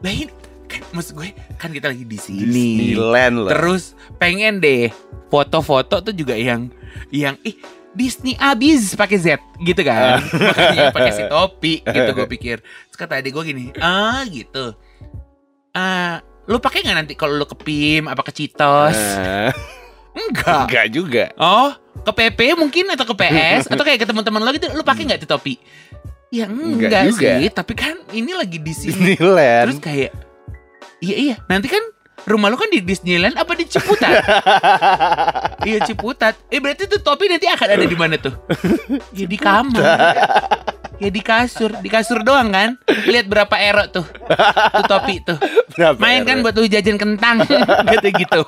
Lah 0.00 0.10
ini, 0.10 0.28
kan, 0.70 0.80
maksud 0.90 1.12
gue 1.12 1.28
kan 1.58 1.68
kita 1.68 1.90
lagi 1.90 2.06
di 2.06 2.14
sini. 2.14 2.46
Disneyland 2.46 3.34
loh 3.42 3.50
Terus 3.50 3.92
pengen 4.16 4.62
deh 4.62 4.88
foto-foto 5.26 5.98
tuh 6.00 6.14
juga 6.14 6.38
yang 6.38 6.70
yang 7.10 7.34
ih 7.42 7.58
Disney 7.90 8.38
abis 8.38 8.94
pakai 8.94 9.18
Z 9.18 9.26
gitu 9.60 9.82
kan? 9.82 10.22
Makanya 10.54 10.94
pakai 10.94 11.12
si 11.12 11.22
topi 11.26 11.82
gitu 11.82 12.10
gue 12.14 12.26
pikir. 12.38 12.56
Terus 12.62 12.96
kata 12.96 13.18
adik 13.18 13.34
gue 13.34 13.44
gini 13.44 13.74
ah 13.82 14.22
gitu. 14.24 14.78
Ah 15.70 16.22
lu 16.46 16.58
pakai 16.58 16.82
nggak 16.82 16.96
nanti 16.96 17.12
kalau 17.14 17.34
lu 17.34 17.44
ke 17.44 17.54
PIM 17.54 18.06
apa 18.06 18.22
ke 18.22 18.30
Citos? 18.30 18.94
Eh, 18.94 19.50
enggak. 20.14 20.66
Enggak 20.66 20.86
juga. 20.90 21.24
Oh 21.34 21.74
ke 22.00 22.12
PP 22.16 22.56
mungkin 22.56 22.88
atau 22.88 23.04
ke 23.04 23.12
PS 23.12 23.68
atau 23.68 23.82
kayak 23.82 24.00
ke 24.00 24.06
teman-teman 24.08 24.40
lo 24.40 24.50
gitu 24.54 24.70
lu 24.72 24.80
pakai 24.80 25.04
nggak 25.04 25.26
tuh 25.26 25.36
topi? 25.36 25.58
Ya 26.30 26.46
Enggak 26.46 26.86
enggak, 26.86 27.02
juga. 27.10 27.30
sih 27.42 27.50
tapi 27.50 27.72
kan 27.74 27.98
ini 28.14 28.30
lagi 28.32 28.62
di 28.62 28.70
sini. 28.70 29.18
Disneyland. 29.18 29.66
Terus 29.66 29.82
kayak 29.82 30.10
Iya 31.00 31.16
iya. 31.16 31.36
Nanti 31.48 31.68
kan 31.72 31.82
Rumah 32.22 32.48
lu 32.48 32.56
kan 32.56 32.68
di 32.68 32.80
Disneyland 32.80 33.34
apa 33.34 33.52
di 33.52 33.64
Ciputat? 33.64 34.12
iya 35.68 35.78
Ciputat. 35.82 36.36
Eh 36.46 36.58
berarti 36.58 36.84
tuh 36.86 37.00
topi 37.00 37.26
nanti 37.26 37.44
akan 37.44 37.68
ada 37.70 37.84
di 37.84 37.96
mana 37.96 38.16
tuh? 38.16 38.34
Ya 39.12 39.26
di 39.26 39.36
kamar. 39.36 39.82
Ya 41.00 41.08
di 41.08 41.24
kasur, 41.24 41.72
di 41.80 41.88
kasur 41.88 42.20
doang 42.20 42.52
kan? 42.52 42.76
Lihat 43.08 43.24
berapa 43.24 43.56
ero 43.56 43.88
tuh. 43.88 44.04
Tuh 44.04 44.84
topi 44.84 45.16
tuh. 45.22 45.40
Berapa 45.72 45.96
Main 45.96 46.22
kan 46.22 46.36
era? 46.36 46.44
buat 46.44 46.54
lu 46.54 46.68
jajan 46.68 47.00
kentang 47.00 47.40
gitu 47.92 48.08
gitu. 48.12 48.40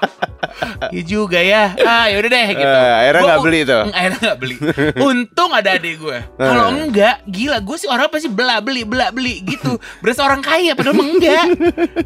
Iya 0.93 1.03
juga 1.03 1.41
ya. 1.41 1.73
Ah 1.81 2.13
yaudah 2.13 2.29
deh 2.29 2.47
gitu. 2.53 2.77
Eh, 2.77 2.93
akhirnya 3.01 3.23
nggak 3.25 3.41
beli 3.41 3.61
tuh? 3.65 3.83
Akhirnya 3.89 4.19
nggak 4.21 4.39
beli. 4.39 4.57
Untung 5.01 5.51
ada 5.51 5.71
adik 5.73 5.97
gue. 5.97 6.19
Kalau 6.37 6.65
Eh. 6.69 6.73
enggak, 6.77 7.17
gila 7.25 7.57
gue 7.57 7.77
sih 7.79 7.89
orang 7.89 8.13
pasti 8.13 8.29
bela 8.29 8.61
beli 8.61 8.85
bela 8.85 9.09
beli 9.09 9.41
gitu. 9.49 9.81
Berasa 10.05 10.21
orang 10.21 10.45
kaya 10.45 10.77
padahal 10.77 11.01
enggak. 11.01 11.45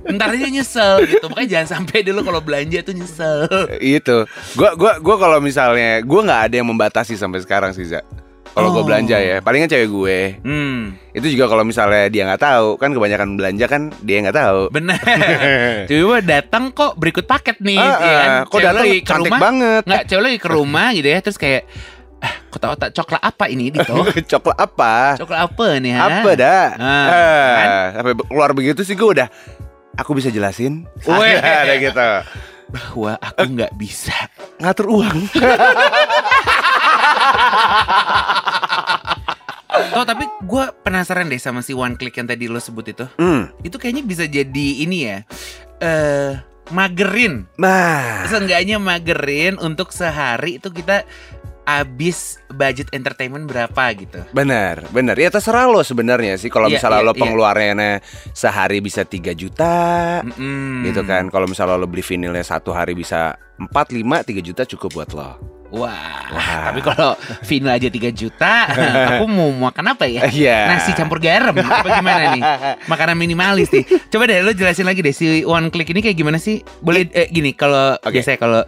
Ntar 0.07 0.31
dia 0.31 0.47
nyesel 0.49 1.11
gitu. 1.11 1.27
Makanya 1.27 1.49
jangan 1.57 1.69
sampai 1.81 1.99
dulu 2.03 2.21
kalau 2.23 2.39
belanja 2.39 2.79
tuh 2.81 2.93
nyesel. 2.93 3.49
itu 3.81 4.29
gua 4.53 4.73
gua 4.73 4.93
gua 4.99 5.17
kalau 5.17 5.39
misalnya 5.39 5.99
gua 6.01 6.21
nggak 6.23 6.43
ada 6.43 6.55
yang 6.55 6.69
membatasi 6.69 7.15
sampai 7.15 7.41
sekarang 7.41 7.73
sih 7.73 7.87
za 7.87 8.05
kalau 8.49 8.69
gua 8.71 8.81
Oh. 8.81 8.87
belanja 8.87 9.17
ya 9.17 9.41
palingan 9.41 9.67
cewek 9.67 9.85
gue 9.87 10.19
Hmm, 10.41 10.97
itu 11.11 11.27
juga 11.31 11.45
kalau 11.47 11.61
misalnya 11.63 12.07
dia 12.07 12.25
nggak 12.25 12.41
tahu 12.43 12.69
kan 12.75 12.89
kebanyakan 12.91 13.29
belanja 13.35 13.65
kan 13.67 13.83
dia 14.01 14.17
nggak 14.19 14.33
tahu 14.35 14.61
bener. 14.71 14.97
Coba 15.89 16.17
datang 16.21 16.65
kok 16.71 16.93
berikut 16.95 17.25
paket 17.25 17.57
nih, 17.59 17.77
Ah, 17.77 17.97
ya 17.97 18.13
kan? 18.15 18.31
kok 18.47 18.59
datang 18.59 18.85
ke 18.87 18.97
cantik 19.03 19.29
rumah, 19.29 19.41
banget 19.43 19.83
Nggak, 19.83 20.03
cewek 20.07 20.23
lagi 20.23 20.39
ke 20.39 20.49
rumah 20.51 20.87
gitu 20.91 21.05
ya, 21.07 21.19
terus 21.21 21.37
kayak, 21.37 21.63
ah, 22.19 22.35
kotak-kotak 22.49 22.91
coklat 22.93 23.23
apa 23.23 23.45
ini 23.47 23.65
Dito? 23.69 23.93
coklat 24.33 24.57
apa 24.59 24.95
Coklat 25.17 25.41
apa 25.43 25.67
nih? 25.77 25.93
ha? 25.93 26.01
apa 26.07 26.31
dah 26.35 26.65
Ah, 26.75 26.89
Ah, 26.89 27.53
kan? 27.55 27.69
sampai 27.95 28.13
keluar 28.23 28.51
begitu 28.53 28.81
sih 28.83 28.95
gua 28.95 29.09
udah 29.13 29.29
aku 29.97 30.15
bisa 30.15 30.29
jelasin 30.29 30.85
Weh. 31.05 31.37
ada 31.65 31.75
gitu 31.77 32.09
Bahwa 32.67 33.15
aku 33.17 33.43
nggak 33.47 33.73
bisa. 33.79 34.15
ngatur 34.59 34.89
uang 34.91 35.19
Toh 39.93 40.05
tapi 40.11 40.25
gue 40.43 40.65
penasaran 40.81 41.29
deh 41.29 41.39
sama 41.39 41.61
si 41.61 41.77
one 41.77 41.95
click 41.95 42.17
yang 42.17 42.29
tadi 42.29 42.49
lo 42.49 42.57
sebut 42.59 42.87
itu. 42.89 43.05
hmm. 43.21 43.61
Itu 43.63 43.77
kayaknya 43.77 44.03
bisa 44.03 44.25
jadi 44.25 44.69
ini 44.83 44.99
ya. 45.05 45.19
Eh 45.81 46.33
magerin. 46.73 47.47
nah 47.61 48.27
Seenggaknya 48.27 48.81
magerin 48.81 49.61
untuk 49.61 49.95
sehari 49.95 50.59
itu 50.59 50.73
kita 50.73 51.07
habis 51.67 52.39
budget 52.55 52.87
entertainment 52.95 53.51
berapa 53.51 53.91
gitu. 53.99 54.23
Benar, 54.31 54.87
benar. 54.95 55.19
Ya 55.19 55.29
terserah 55.35 55.67
lo 55.67 55.83
sebenarnya 55.83 56.39
sih. 56.39 56.47
Kalau 56.47 56.71
Iya, 56.71 56.79
misalnya 56.79 57.03
iya, 57.03 57.09
lo 57.11 57.13
iya. 57.13 57.21
pengeluarannya 57.21 57.93
sehari 58.31 58.79
bisa 58.79 59.03
3 59.03 59.35
juta, 59.35 59.75
Mm-mm. 60.23 60.87
gitu 60.87 61.03
kan. 61.03 61.27
Kalau 61.29 61.51
misalnya 61.51 61.75
lo 61.75 61.91
beli 61.91 62.07
vinilnya 62.07 62.47
satu 62.47 62.71
hari 62.71 62.95
bisa 62.95 63.35
4, 63.59 63.67
5, 63.93 64.23
3 64.23 64.41
juta 64.47 64.63
cukup 64.63 64.91
buat 64.95 65.11
lo. 65.11 65.56
Wah, 65.77 66.33
Wah. 66.33 66.73
tapi 66.73 66.81
kalau 66.81 67.13
vinyl 67.45 67.77
aja 67.77 67.89
3 67.93 68.11
juta, 68.17 68.53
aku 69.13 69.25
mau 69.29 69.53
makan 69.69 69.93
apa 69.93 70.09
ya? 70.09 70.25
Iya. 70.33 70.73
Nasi 70.73 70.97
campur 70.97 71.21
garam 71.21 71.53
apa 71.53 72.01
gimana 72.01 72.23
nih? 72.33 72.43
Makanan 72.89 73.17
minimalis 73.21 73.69
nih. 73.69 73.85
Coba 74.09 74.25
deh 74.25 74.41
lo 74.41 74.57
jelasin 74.57 74.89
lagi 74.89 75.05
deh 75.05 75.13
si 75.13 75.45
one 75.45 75.69
click 75.69 75.93
ini 75.93 76.01
kayak 76.01 76.17
gimana 76.17 76.41
sih? 76.41 76.65
Boleh 76.81 77.05
eh, 77.13 77.29
gini 77.29 77.53
kalau 77.53 78.01
Oke. 78.01 78.17
biasanya 78.17 78.39
kalau 78.41 78.63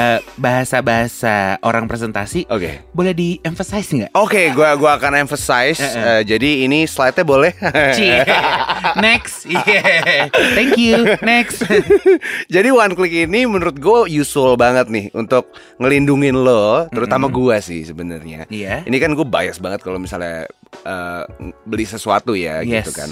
eh, 0.00 0.18
bahasa-bahasa 0.40 1.60
orang 1.60 1.84
presentasi 1.84 2.48
Oke. 2.48 2.88
boleh 2.96 3.12
di 3.12 3.36
emphasize 3.44 3.92
nggak? 3.92 4.10
Oke, 4.16 4.50
gua 4.56 4.72
gua 4.80 4.96
akan 4.96 5.28
emphasize. 5.28 5.78
Eh, 5.78 5.92
eh. 5.92 6.04
eh, 6.08 6.20
jadi 6.24 6.50
ini 6.64 6.88
slide-nya 6.88 7.24
boleh. 7.28 7.52
Next, 9.04 9.44
yeah. 9.48 10.30
Thank 10.54 10.80
you. 10.80 11.18
Next. 11.20 11.66
jadi 12.54 12.68
one 12.70 12.94
click 12.94 13.26
ini 13.26 13.44
menurut 13.48 13.76
gue 13.78 14.06
useful 14.08 14.54
banget 14.54 14.86
nih 14.86 15.06
untuk 15.12 15.50
ngelindungin 15.82 16.38
lo, 16.38 16.53
terutama 16.88 17.26
gua 17.26 17.58
sih 17.58 17.82
sebenarnya. 17.82 18.46
Iya. 18.46 18.82
Ini 18.82 18.96
kan 18.96 19.12
gue 19.12 19.24
bias 19.24 19.58
banget 19.58 19.80
kalau 19.80 19.96
misalnya 19.96 20.44
eh, 20.80 21.22
beli 21.62 21.84
sesuatu 21.84 22.32
ya 22.32 22.60
Yes. 22.60 22.86
gitu 22.86 22.92
kan. 22.94 23.10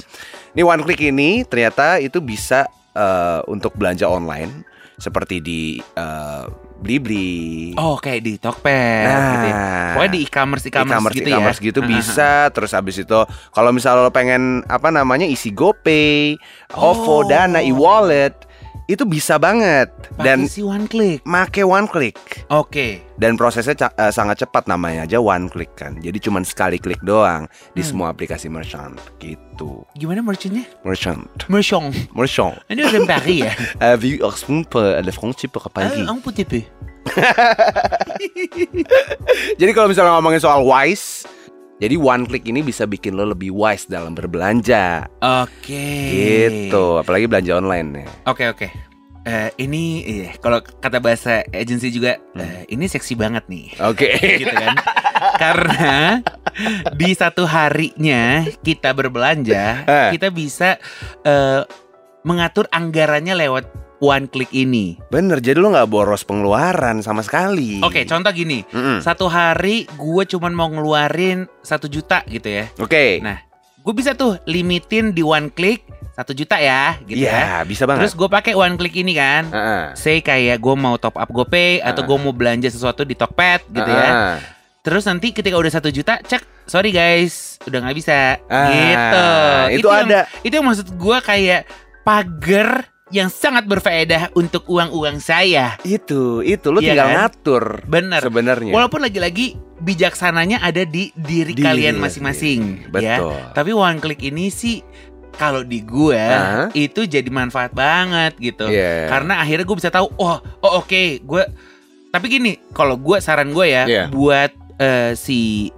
Ini 0.53 0.63
one 0.63 0.83
click 0.83 1.01
ini 1.01 1.43
ternyata 1.43 1.97
itu 1.97 2.19
bisa 2.19 2.65
eh, 2.93 3.41
untuk 3.47 3.73
belanja 3.73 4.05
online 4.05 4.65
seperti 4.95 5.39
di 5.39 5.61
eh, 5.79 6.45
Blibli. 6.83 7.71
Oh 7.75 7.95
kayak 7.95 8.21
di 8.21 8.35
Tokped 8.37 9.07
Nah. 9.07 9.31
gitu 9.33 9.47
ya. 9.47 9.57
Pokoknya 9.95 10.11
di 10.11 10.21
e-commerce 10.21 10.65
e-commerce, 10.67 10.91
e-commerce 10.91 11.15
gitu 11.15 11.29
e-commerce 11.29 11.59
ya. 11.59 11.65
gitu 11.65 11.81
Ah, 11.81 11.87
bisa 11.89 12.31
terus 12.51 12.71
habis 12.73 12.97
itu 12.97 13.19
kalau 13.49 13.71
misalnya 13.71 14.03
lo 14.03 14.11
pengen 14.11 14.43
apa 14.67 14.91
namanya 14.91 15.23
isi 15.25 15.51
GoPay, 15.51 16.35
OVO, 16.75 16.91
Oh. 17.15 17.23
Dana, 17.23 17.63
e-wallet 17.63 18.35
itu 18.85 19.03
bisa 19.03 19.37
banget 19.37 19.89
Dan 20.17 20.43
dan 20.43 20.51
si 20.51 20.61
one 20.61 20.85
click. 20.85 21.23
make 21.23 21.61
one 21.61 21.87
click 21.87 22.19
Oke. 22.49 22.99
dan 23.15 23.35
prosesnya 23.35 23.73
eh, 23.89 24.11
sangat 24.11 24.43
cepat 24.43 24.67
namanya 24.67 25.05
aja 25.05 25.17
one 25.17 25.47
click 25.47 25.71
kan. 25.73 25.97
Jadi 25.97 26.19
cuman 26.19 26.43
sekali 26.43 26.77
klik 26.77 26.99
doang 27.01 27.47
di 27.71 27.81
Hmm. 27.81 27.89
semua 27.89 28.07
aplikasi 28.11 28.47
merchant 28.47 28.99
gitu. 29.17 29.87
Gimana 29.95 30.19
merchantnya? 30.21 30.67
Merchant, 30.83 31.25
Merchant. 31.47 31.95
merchant. 32.11 32.59
Ini 32.67 32.83
udah 32.85 33.03
Paris 33.07 33.39
ya? 33.41 33.53
Avez-vous 33.79 34.19
correspond 34.21 34.63
à 34.75 34.99
la 34.99 35.13
frontière 35.13 35.49
pour 35.49 35.67
Paris? 35.69 36.03
Ah, 36.03 36.11
un 36.11 36.19
petit 36.19 36.45
peu. 36.45 36.63
Jadi 39.59 39.71
kalau 39.73 39.91
misalnya 39.91 40.15
ngomongin 40.15 40.39
soal 40.39 40.63
wise, 40.63 41.27
jadi 41.83 41.99
one 41.99 42.31
click 42.31 42.47
ini 42.47 42.63
bisa 42.63 42.87
bikin 42.87 43.19
lo 43.19 43.27
lebih 43.27 43.51
wise 43.51 43.91
dalam 43.91 44.15
berbelanja. 44.15 45.11
Oke. 45.19 45.83
Gitu, 46.15 46.85
apalagi 47.03 47.27
belanja 47.27 47.59
online 47.59 48.07
ya. 48.07 48.07
Oke 48.31 48.47
oke. 48.47 48.67
Eh, 49.23 49.51
ini 49.59 50.03
iya, 50.03 50.31
kalau 50.39 50.63
kata 50.63 51.03
bahasa 51.03 51.43
agensi 51.51 51.91
juga 51.91 52.23
eh, 52.39 52.71
ini 52.71 52.87
seksi 52.87 53.19
banget 53.19 53.51
nih. 53.51 53.83
Oke. 53.83 54.15
gitu 54.47 54.55
kan. 54.55 54.79
Karena 55.43 56.23
di 56.95 57.11
satu 57.19 57.51
harinya 57.51 58.47
kita 58.63 58.95
berbelanja, 58.95 59.83
Eh. 59.83 60.11
kita 60.15 60.31
bisa 60.31 60.79
eh, 61.27 61.67
mengatur 62.23 62.71
anggarannya 62.71 63.35
lewat 63.35 63.82
one 64.03 64.27
click 64.27 64.51
ini. 64.51 64.99
Bener, 65.07 65.39
jadi 65.39 65.57
lo 65.57 65.71
nggak 65.71 65.87
boros 65.87 66.27
pengeluaran 66.27 66.99
sama 67.01 67.23
sekali. 67.23 67.79
Oke, 67.81 68.03
contoh 68.03 68.29
gini. 68.29 68.67
Mm-mm. 68.67 68.99
Satu 68.99 69.31
hari 69.31 69.87
gue 69.89 70.23
cuman 70.27 70.51
mau 70.51 70.67
ngeluarin 70.67 71.47
satu 71.61 71.87
juta 71.87 72.27
gitu 72.27 72.51
ya. 72.51 72.67
Oke. 72.77 73.23
Nah, 73.23 73.39
gue 73.79 73.95
bisa 73.95 74.13
tuh 74.13 74.43
limitin 74.45 75.11
di 75.11 75.23
one 75.23 75.49
click 75.49 75.87
satu 76.13 76.35
juta 76.35 76.59
ya, 76.59 76.99
gitu 77.03 77.25
Iya, 77.25 77.33
ya. 77.33 77.65
bisa 77.65 77.87
banget. 77.87 78.05
Terus 78.05 78.15
gue 78.15 78.29
pakai 78.29 78.53
one 78.53 78.75
click 78.75 78.93
ini 78.97 79.15
kan. 79.15 79.49
Heeh. 79.49 79.85
Say 79.95 80.19
kayak 80.19 80.59
gue 80.59 80.75
mau 80.75 80.99
top 80.99 81.15
up 81.15 81.31
GoPay 81.31 81.81
atau 81.81 82.03
Ah. 82.03 82.07
gue 82.07 82.19
mau 82.19 82.35
belanja 82.35 82.69
sesuatu 82.69 83.01
di 83.01 83.15
Tokped 83.15 83.71
gitu 83.71 83.87
ya. 83.87 84.03
Heeh. 84.05 84.35
Terus 84.83 85.07
nanti 85.07 85.31
ketika 85.31 85.55
udah 85.55 85.71
satu 85.71 85.89
juta, 85.89 86.19
cek 86.19 86.43
sorry 86.67 86.91
guys, 86.91 87.55
udah 87.65 87.79
nggak 87.81 87.97
bisa. 87.97 88.35
Ah, 88.45 88.67
gitu. 88.69 89.27
itu 89.79 89.89
yang- 89.89 90.05
ada. 90.05 90.21
itu 90.43 90.53
yang 90.53 90.67
maksud 90.67 90.91
gue 90.91 91.19
kayak 91.23 91.63
pagar 92.03 92.91
yang 93.13 93.29
sangat 93.29 93.69
berfaedah 93.69 94.33
untuk 94.33 94.65
uang-uang 94.67 95.21
saya. 95.21 95.77
Itu, 95.85 96.41
itu 96.41 96.73
lo 96.73 96.81
Iya 96.81 96.97
tinggal 96.97 97.09
kan? 97.09 97.17
ngatur. 97.21 97.65
Bener. 97.85 98.21
Sebenarnya. 98.25 98.73
Walaupun 98.73 99.05
lagi-lagi 99.05 99.55
bijaksananya 99.79 100.65
ada 100.65 100.89
di 100.89 101.13
diri 101.13 101.53
Diri 101.53 101.63
kalian 101.63 102.01
masing-masing, 102.01 102.89
ya. 102.97 103.21
Betul. 103.21 103.37
Tapi 103.53 103.71
one 103.77 104.01
click 104.01 104.25
ini 104.25 104.49
sih 104.49 104.81
kalau 105.33 105.65
di 105.65 105.81
gue 105.81 106.17
Hah? 106.17 106.69
itu 106.73 107.05
jadi 107.05 107.29
manfaat 107.29 107.77
banget 107.77 108.37
gitu. 108.41 108.69
Iya. 108.69 109.13
Karena 109.13 109.41
akhirnya 109.45 109.65
gue 109.69 109.77
bisa 109.77 109.93
tahu, 109.93 110.09
oh, 110.17 110.41
oh 110.41 110.73
oke, 110.81 111.21
gue. 111.21 111.43
Tapi 112.13 112.27
gini, 112.29 112.53
kalau 112.73 112.97
gue 112.97 113.21
saran 113.21 113.53
gue 113.53 113.67
ya, 113.69 113.85
Iya. 113.85 114.05
buat 114.09 114.53
eh, 114.81 115.13
si 115.17 115.69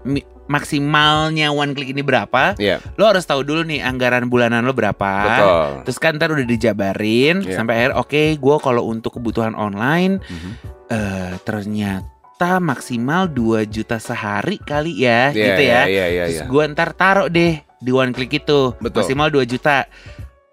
maksimalnya 0.46 1.48
one 1.48 1.72
click 1.72 1.90
ini 1.90 2.00
berapa, 2.00 2.56
Iya, 2.56 2.80
lo 2.96 3.08
harus 3.08 3.24
tahu 3.24 3.40
dulu 3.42 3.64
nih 3.64 3.80
anggaran 3.80 4.28
bulanan 4.28 4.62
lo 4.62 4.72
berapa. 4.72 5.12
betul. 5.24 5.68
Terus 5.88 5.98
kan 5.98 6.16
ntar 6.16 6.32
udah 6.32 6.44
dijabarin 6.44 7.42
Iya. 7.42 7.56
sampai 7.56 7.74
akhir, 7.80 7.92
oke, 7.96 8.22
gue 8.36 8.56
kalau 8.60 8.86
untuk 8.86 9.16
kebutuhan 9.16 9.52
online 9.52 10.20
Mhm. 10.20 10.50
eh 10.86 11.32
ternyata 11.42 12.60
maksimal 12.60 13.24
2 13.26 13.64
juta 13.64 13.96
sehari 13.96 14.60
kali 14.60 15.00
ya, 15.00 15.32
Iya, 15.32 15.44
gitu 15.44 15.62
ya. 15.64 15.80
Iya, 15.86 16.06
iya, 16.06 16.22
Terus 16.28 16.40
iya. 16.40 16.46
gue 16.46 16.62
ntar 16.70 16.90
taruh 16.92 17.28
deh 17.28 17.56
di 17.80 17.90
one 17.92 18.12
click 18.12 18.32
itu 18.34 18.72
Betul. 18.78 19.00
maksimal 19.00 19.28
2 19.28 19.44
juta. 19.44 19.88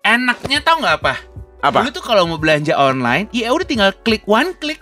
Enaknya 0.01 0.59
tau 0.61 0.79
nggak 0.79 0.97
apa? 0.97 1.13
Apa? 1.61 1.85
Lu 1.85 1.93
tuh 1.93 2.01
kalau 2.01 2.25
mau 2.25 2.41
belanja 2.41 2.73
online, 2.73 3.29
ya 3.29 3.53
udah 3.53 3.67
tinggal 3.67 3.91
klik 4.01 4.25
one 4.25 4.57
click. 4.57 4.81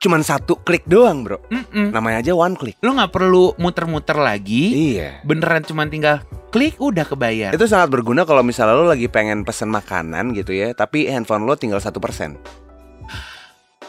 Cuman 0.00 0.24
satu 0.24 0.56
klik 0.64 0.88
doang, 0.88 1.28
Bro. 1.28 1.44
Mm-mm. 1.52 1.92
Namanya 1.92 2.24
aja 2.24 2.32
one 2.32 2.56
click. 2.56 2.80
Lu 2.80 2.96
nggak 2.96 3.12
perlu 3.12 3.52
muter-muter 3.60 4.16
lagi. 4.16 4.96
Iya. 4.96 5.20
Beneran 5.28 5.60
cuman 5.60 5.92
tinggal 5.92 6.24
klik 6.48 6.80
udah 6.80 7.04
kebayar. 7.04 7.52
Itu 7.52 7.68
sangat 7.68 7.92
berguna 7.92 8.24
kalau 8.24 8.40
misalnya 8.40 8.80
lo 8.80 8.88
lagi 8.88 9.12
pengen 9.12 9.44
pesen 9.44 9.68
makanan 9.68 10.32
gitu 10.32 10.56
ya, 10.56 10.72
tapi 10.72 11.04
handphone 11.04 11.44
lo 11.44 11.52
tinggal 11.52 11.84
satu 11.84 12.00
persen. 12.00 12.40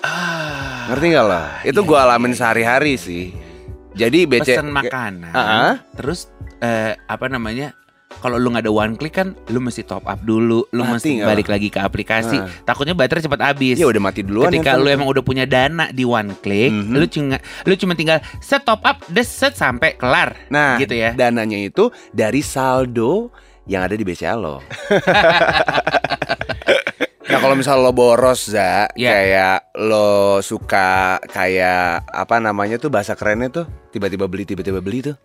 Ah, 0.04 0.92
Ngerti 0.92 1.16
gak 1.16 1.26
lo? 1.32 1.44
Itu 1.64 1.80
iya, 1.80 1.88
gue 1.88 1.98
iya, 1.98 2.06
alamin 2.12 2.34
iya. 2.36 2.40
sehari-hari 2.44 2.94
sih. 3.00 3.26
Jadi 3.96 4.20
BC 4.28 4.60
pesen 4.60 4.68
makanan. 4.68 5.32
Ah, 5.32 5.40
ah. 5.40 5.74
Terus 5.96 6.28
eh, 6.60 7.00
apa 7.08 7.32
namanya? 7.32 7.72
Kalau 8.22 8.38
lu 8.38 8.54
nggak 8.54 8.64
ada 8.64 8.72
one 8.72 8.94
click 8.94 9.18
kan, 9.18 9.34
lu 9.50 9.58
mesti 9.58 9.82
top 9.82 10.06
up 10.06 10.22
dulu, 10.22 10.62
lu 10.70 10.82
Mati 10.86 10.94
mesti 10.94 11.12
balik 11.20 11.50
lagi 11.50 11.68
ke 11.68 11.82
aplikasi. 11.82 12.38
Ah. 12.38 12.46
Takutnya 12.62 12.94
baterai 12.94 13.20
cepat 13.20 13.42
habis. 13.42 13.82
Ya 13.82 13.90
udah 13.90 13.98
mati 13.98 14.22
duluan 14.22 14.54
Ketika 14.54 14.78
lu 14.78 14.86
lo. 14.86 14.94
emang 14.94 15.10
udah 15.10 15.22
punya 15.22 15.44
dana 15.44 15.90
di 15.90 16.06
one 16.06 16.38
click, 16.38 16.70
Mhm. 16.70 16.94
lu 16.94 17.06
cuma 17.06 17.38
lu 17.66 17.74
cuma 17.74 17.94
tinggal 17.94 18.22
set 18.38 18.62
top 18.62 18.86
up, 18.86 19.02
des 19.08 19.26
set 19.26 19.54
sampai 19.54 19.98
kelar. 19.98 20.38
Nah, 20.48 20.78
gitu 20.78 20.94
ya. 20.94 21.18
dananya 21.18 21.58
itu 21.58 21.90
dari 22.12 22.40
saldo 22.40 23.34
yang 23.66 23.82
ada 23.82 23.98
di 23.98 24.04
BCA 24.04 24.38
lo. 24.38 24.62
nah 27.24 27.40
kalau 27.40 27.56
misal 27.56 27.80
lo 27.80 27.90
boros 27.90 28.52
za, 28.52 28.92
Ya. 28.94 29.10
kayak 29.10 29.58
lo 29.80 30.38
suka 30.42 31.18
kayak 31.26 32.04
apa 32.06 32.36
namanya 32.38 32.76
tuh 32.76 32.92
bahasa 32.92 33.16
kerennya 33.16 33.50
tuh 33.50 33.66
tiba-tiba 33.90 34.28
beli 34.28 34.44
tiba-tiba 34.44 34.78
beli 34.78 35.00
tuh. 35.04 35.16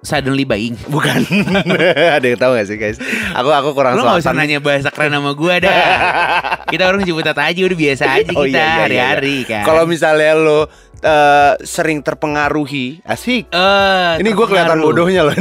Suddenly 0.00 0.48
buying. 0.48 0.80
Bukan. 0.94 1.20
ada 2.16 2.24
yang 2.24 2.40
tahu 2.40 2.56
gak 2.56 2.66
sih 2.72 2.76
guys? 2.80 2.96
Aku 3.36 3.52
aku 3.52 3.76
kurang 3.76 4.00
Lu 4.00 4.04
gak 4.04 4.24
usah 4.24 4.32
nanya 4.32 4.56
bahasa 4.56 4.88
keren 4.88 5.12
sama 5.12 5.36
gua 5.36 5.60
dah. 5.60 5.76
kita 6.72 6.88
orang 6.88 7.04
Ciputat 7.04 7.36
aja 7.36 7.60
udah 7.60 7.78
biasa 7.78 8.04
aja 8.08 8.32
Oh, 8.32 8.48
kita 8.48 8.56
iya, 8.56 8.60
iya, 8.60 8.64
iya. 8.64 8.82
hari-hari 8.88 9.36
kan. 9.44 9.64
Kalau 9.68 9.84
misalnya 9.84 10.32
lo 10.40 10.60
eh, 11.00 11.52
sering 11.64 12.00
terpengaruhi, 12.00 13.04
asik. 13.04 13.52
Eh, 13.52 14.12
Ini 14.24 14.30
gue 14.32 14.46
kelihatan 14.48 14.80
bodohnya 14.80 15.28
loh. 15.28 15.34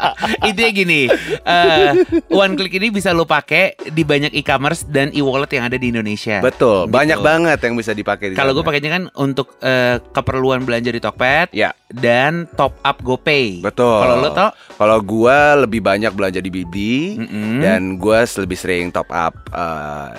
Intinya 0.48 0.70
gini, 0.70 1.00
eh, 1.40 1.90
one 2.28 2.54
click 2.54 2.72
ini 2.72 2.88
bisa 2.88 3.10
lo 3.10 3.22
pakai 3.22 3.74
di 3.86 4.02
banyak 4.02 4.32
e-commerce 4.32 4.84
dan 4.84 5.10
e-wallet 5.10 5.50
yang 5.50 5.64
ada 5.64 5.76
di 5.76 5.88
Indonesia. 5.88 6.40
Betul, 6.40 6.86
Gitu. 6.86 6.92
banyak 6.92 7.18
banget 7.18 7.58
yang 7.60 7.74
bisa 7.74 7.92
dipakai. 7.92 8.32
di 8.32 8.34
Kalau 8.34 8.52
gue 8.52 8.62
pakainya 8.62 8.90
kan 8.90 9.02
untuk 9.14 9.56
eh, 9.58 10.00
keperluan 10.10 10.62
belanja 10.62 10.88
di 10.88 10.98
Tokped 10.98 11.52
Ya. 11.52 11.70
dan 11.86 12.48
top 12.54 12.78
up 12.80 13.00
GoPay. 13.00 13.60
Betul. 13.60 14.00
Kalau 14.00 14.14
lo 14.16 14.30
tau, 14.30 14.50
Kalau 14.72 14.98
gua 15.00 15.38
lebih 15.58 15.80
banyak 15.80 16.08
belanja 16.10 16.38
di 16.38 16.48
Bibi 16.48 17.18
Mm-mm. 17.18 17.60
dan 17.60 17.80
gua 17.96 18.24
lebih 18.24 18.56
sering 18.56 18.88
top 18.88 19.08
up 19.08 19.36
uh, 19.50 20.14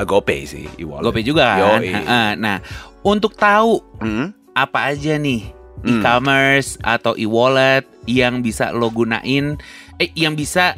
GoPay 0.00 0.44
sih, 0.44 0.66
e-wallet. 0.76 1.04
GoPay 1.04 1.22
juga 1.22 1.44
kan. 1.54 1.80
Yoi. 1.80 1.92
Nah, 2.36 2.58
untuk 3.00 3.34
tahu 3.34 3.78
Hmm? 3.96 4.34
apa 4.50 4.90
aja 4.90 5.14
nih 5.14 5.50
Hmm. 5.84 6.00
e-commerce 6.00 6.80
atau 6.80 7.12
e-wallet 7.14 7.84
yang 8.08 8.40
bisa 8.40 8.72
lo 8.72 8.88
gunain, 8.88 9.60
eh 10.00 10.08
yang 10.16 10.32
bisa 10.32 10.74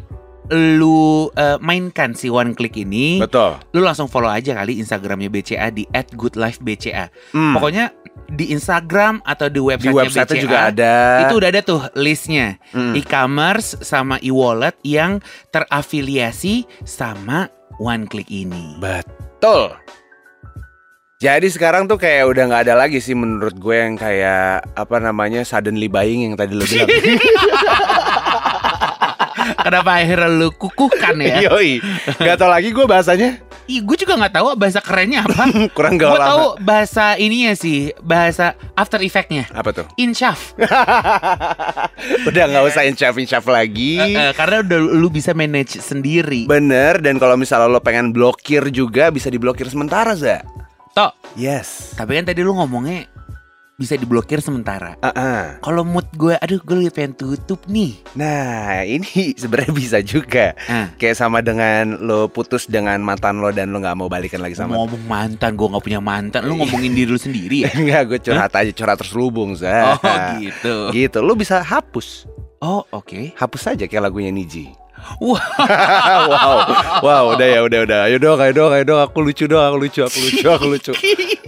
lu 0.46 1.26
eh, 1.34 1.58
mainkan 1.58 2.14
si 2.14 2.30
one 2.30 2.54
click 2.54 2.78
ini, 2.78 3.18
Betul. 3.18 3.58
lu 3.74 3.82
langsung 3.82 4.06
follow 4.06 4.30
aja 4.30 4.54
kali 4.54 4.78
Instagramnya 4.78 5.26
BCA 5.26 5.70
di 5.70 5.86
@goodlifebca. 6.14 7.10
Hmm. 7.34 7.54
Pokoknya 7.54 7.90
di 8.26 8.50
Instagram 8.50 9.22
atau 9.22 9.46
di 9.46 9.58
di 9.58 9.62
website 9.62 9.94
website 9.94 10.28
BCA 10.30 10.42
juga 10.42 10.58
ada. 10.70 10.94
itu 11.26 11.34
udah 11.38 11.48
ada 11.50 11.62
tuh 11.62 11.80
listnya 11.94 12.58
Hmm. 12.74 12.94
e-commerce 12.94 13.78
sama 13.82 14.18
e-wallet 14.22 14.74
yang 14.82 15.22
terafiliasi 15.50 16.66
sama 16.82 17.50
one 17.78 18.06
click 18.06 18.30
ini. 18.30 18.78
Betul. 18.78 19.74
Jadi 21.16 21.48
sekarang 21.48 21.88
tuh 21.88 21.96
kayak 21.96 22.28
udah 22.28 22.44
nggak 22.44 22.62
ada 22.68 22.76
lagi 22.76 23.00
sih 23.00 23.16
menurut 23.16 23.56
gue 23.56 23.72
yang 23.72 23.96
kayak 23.96 24.68
apa 24.76 24.96
namanya 25.00 25.48
suddenly 25.48 25.88
buying 25.88 26.28
yang 26.28 26.36
tadi 26.36 26.52
lo 26.52 26.60
bilang. 26.68 26.92
Kenapa 29.64 29.96
akhirnya 29.96 30.28
lu 30.28 30.52
kukuhkan 30.52 31.16
ya? 31.16 31.40
Yoi. 31.48 31.80
Gak 32.20 32.36
tau 32.36 32.52
lagi 32.52 32.68
gue 32.68 32.84
bahasanya 32.84 33.40
Ih, 33.66 33.82
gue 33.82 33.96
juga 33.98 34.14
nggak 34.14 34.34
tahu 34.38 34.46
bahasa 34.54 34.78
kerennya 34.78 35.26
apa. 35.26 35.42
kurang 35.76 35.98
gue 35.98 36.06
gaul 36.06 36.20
tahu 36.20 36.44
amat. 36.54 36.62
bahasa 36.62 37.04
ininya 37.18 37.50
sih, 37.58 37.90
bahasa 37.98 38.54
After 38.78 39.02
Effect-nya. 39.02 39.50
Apa 39.50 39.74
tuh? 39.74 39.86
Inshaf. 39.98 40.54
Udah 42.28 42.44
nggak 42.46 42.62
usah 42.62 42.86
inshaf 42.86 43.18
inshaf 43.18 43.42
lagi. 43.50 43.98
Eh, 43.98 44.14
eh, 44.14 44.30
karena 44.36 44.62
udah 44.62 44.78
lu 44.78 45.10
bisa 45.10 45.34
manage 45.34 45.82
sendiri. 45.82 46.46
Bener 46.46 47.02
dan 47.02 47.18
kalau 47.18 47.34
misalnya 47.34 47.66
lo 47.66 47.82
pengen 47.82 48.14
blokir 48.14 48.68
juga 48.70 49.10
bisa 49.10 49.32
diblokir 49.32 49.66
sementara 49.66 50.14
za. 50.14 50.44
Tok, 50.96 51.12
Yes. 51.36 51.92
tapi 51.92 52.16
kan 52.16 52.24
tadi 52.24 52.40
lu 52.40 52.56
ngomongnya 52.56 53.04
bisa 53.76 54.00
diblokir 54.00 54.40
sementara. 54.40 54.96
Ah, 55.04 55.12
ah. 55.12 55.42
Kalau 55.60 55.84
mood 55.84 56.08
gue, 56.16 56.32
aduh 56.40 56.56
gue 56.56 56.72
lagi 56.72 56.88
pengen 56.88 57.12
tutup 57.12 57.60
nih. 57.68 58.00
Nah, 58.16 58.80
ini 58.80 59.04
sebenarnya 59.44 59.76
bisa 59.76 60.00
juga. 60.00 60.56
Ah. 60.64 60.88
Kayak 60.96 61.20
sama 61.20 61.44
dengan 61.44 62.00
lo 62.00 62.32
putus 62.32 62.64
dengan 62.64 62.96
mantan 63.04 63.44
lo 63.44 63.52
dan 63.52 63.76
lo 63.76 63.84
nggak 63.84 63.92
mau 63.92 64.08
balikan 64.08 64.40
lagi 64.40 64.56
sama 64.56 64.72
Ngomong 64.72 65.04
mantan, 65.04 65.52
gue 65.52 65.68
nggak 65.68 65.84
punya 65.84 66.00
mantan. 66.00 66.40
Lu 66.48 66.56
ngomongin 66.56 66.96
diri 66.96 67.12
lu 67.12 67.20
sendiri 67.20 67.68
ya? 67.68 67.70
Enggak, 67.76 68.02
gue 68.08 68.18
curhat 68.32 68.56
aja, 68.56 68.72
curhat 68.72 68.96
terselubung, 68.96 69.52
Za. 69.52 70.00
Oh 70.00 70.16
gitu. 70.40 70.96
Gitu, 70.96 71.18
lo 71.20 71.36
bisa 71.36 71.60
hapus. 71.60 72.24
Oh 72.64 72.88
oke. 72.88 73.36
Hapus 73.36 73.76
aja 73.76 73.84
kayak 73.84 74.08
lagunya 74.08 74.32
Niji. 74.32 74.72
Wah. 75.22 75.44
wow, 76.28 76.56
wow, 77.00 77.24
udah 77.36 77.46
ya, 77.46 77.60
udah, 77.64 77.80
udah. 77.88 78.00
Ayo 78.10 78.16
dong, 78.20 78.38
ayo 78.42 78.52
dong, 78.52 78.72
ayo 78.74 78.84
dong. 78.84 79.00
Aku 79.00 79.22
lucu 79.22 79.44
dong, 79.48 79.62
aku 79.62 79.76
lucu, 79.80 80.00
aku 80.04 80.18
lucu, 80.18 80.46
aku 80.48 80.66
lucu. 80.66 80.92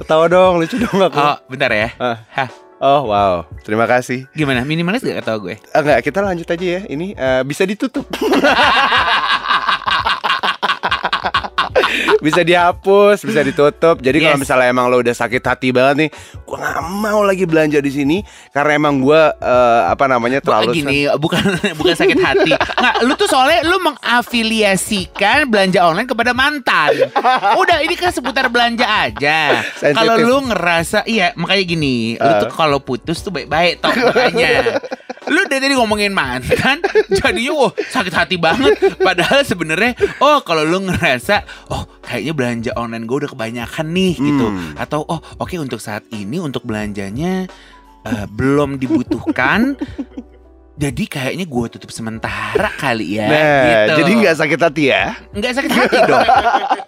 Tawa 0.08 0.24
dong, 0.30 0.62
lucu 0.62 0.76
dong 0.80 0.98
aku. 1.02 1.18
Oh 1.18 1.36
bentar 1.50 1.70
ya. 1.72 1.90
Ah. 2.00 2.16
Hah. 2.32 2.48
Oh, 2.78 3.10
wow. 3.10 3.42
Terima 3.66 3.90
kasih. 3.90 4.30
Gimana? 4.30 4.62
Minimalis 4.62 5.02
gak 5.02 5.26
kata 5.26 5.34
gue? 5.42 5.58
Ah, 5.74 5.82
Enggak, 5.82 5.98
kita 5.98 6.22
lanjut 6.22 6.46
aja 6.46 6.66
ya. 6.78 6.86
Ini 6.86 7.10
eh, 7.18 7.42
bisa 7.42 7.66
ditutup. 7.66 8.06
bisa 12.18 12.40
dihapus, 12.40 13.20
bisa 13.20 13.40
ditutup. 13.40 13.98
Jadi 13.98 14.18
kalau 14.18 14.34
Yes. 14.34 14.42
misalnya 14.42 14.68
emang 14.68 14.86
lo 14.86 14.98
udah 14.98 15.12
sakit 15.12 15.40
hati 15.40 15.68
banget 15.70 15.94
nih, 15.98 16.10
gua 16.42 16.56
nggak 16.58 16.78
mau 16.98 17.20
lagi 17.20 17.44
belanja 17.44 17.78
di 17.78 17.88
sini 17.88 18.18
karena 18.50 18.76
emang 18.76 18.98
gua 18.98 19.32
eh, 19.32 19.82
apa 19.88 20.04
namanya 20.04 20.38
Bukan 20.38 20.46
terlalu 20.46 20.70
gini, 20.74 20.98
bukan 21.14 21.42
bukan 21.80 21.94
sakit 21.94 22.18
hati. 22.18 22.50
Nggak, 22.52 22.94
lu 23.02 23.12
tuh 23.14 23.26
soalnya 23.26 23.60
lu 23.62 23.76
mengafiliasikan 23.80 25.46
belanja 25.46 25.80
online 25.82 26.06
kepada 26.06 26.32
mantan. 26.32 27.08
Udah, 27.54 27.80
ini 27.80 27.94
kan 27.94 28.10
seputar 28.10 28.48
belanja 28.48 28.84
aja. 28.84 29.62
Kalau 29.80 30.14
lu 30.16 30.38
ngerasa, 30.46 31.04
iya 31.04 31.32
makanya 31.34 31.64
gini, 31.64 31.96
lu 32.14 32.26
Uh. 32.28 32.40
tuh 32.40 32.50
kalau 32.50 32.78
putus 32.78 33.18
tuh 33.18 33.30
baik-baik 33.30 33.80
toh 33.80 33.90
makanya. 33.90 34.78
Lu 35.28 35.40
dari 35.46 35.60
tadi 35.68 35.74
ngomongin 35.76 36.12
mantan, 36.12 36.80
jadinya 37.12 37.52
wah 37.54 37.72
sakit 37.72 38.14
hati 38.14 38.36
banget. 38.40 38.76
Padahal 38.98 39.44
sebenarnya, 39.44 39.94
oh 40.20 40.40
kalau 40.42 40.64
lu 40.64 40.88
ngerasa, 40.88 41.44
oh 41.72 41.84
kayaknya 42.04 42.32
belanja 42.32 42.70
online 42.74 43.04
gue 43.04 43.16
udah 43.26 43.30
kebanyakan 43.30 43.86
nih 43.92 44.14
gitu. 44.16 44.46
Hmm. 44.48 44.74
Atau 44.80 45.04
oh 45.04 45.20
oke 45.38 45.54
untuk 45.60 45.78
saat 45.78 46.04
ini 46.10 46.40
untuk 46.40 46.64
belanjanya 46.64 47.46
eh, 48.08 48.26
belum 48.28 48.80
dibutuhkan. 48.80 49.76
Jadi 50.78 51.10
kayaknya 51.10 51.42
gue 51.42 51.64
tutup 51.74 51.90
sementara 51.90 52.70
kali 52.78 53.18
ya. 53.18 53.26
Nah, 53.26 53.66
gitu. 53.66 53.92
jadi 53.98 54.10
nggak 54.14 54.36
sakit 54.38 54.60
hati 54.62 54.84
ya? 54.94 55.10
nggak 55.34 55.52
sakit 55.58 55.72
hati 55.74 55.98
dong. 56.06 56.22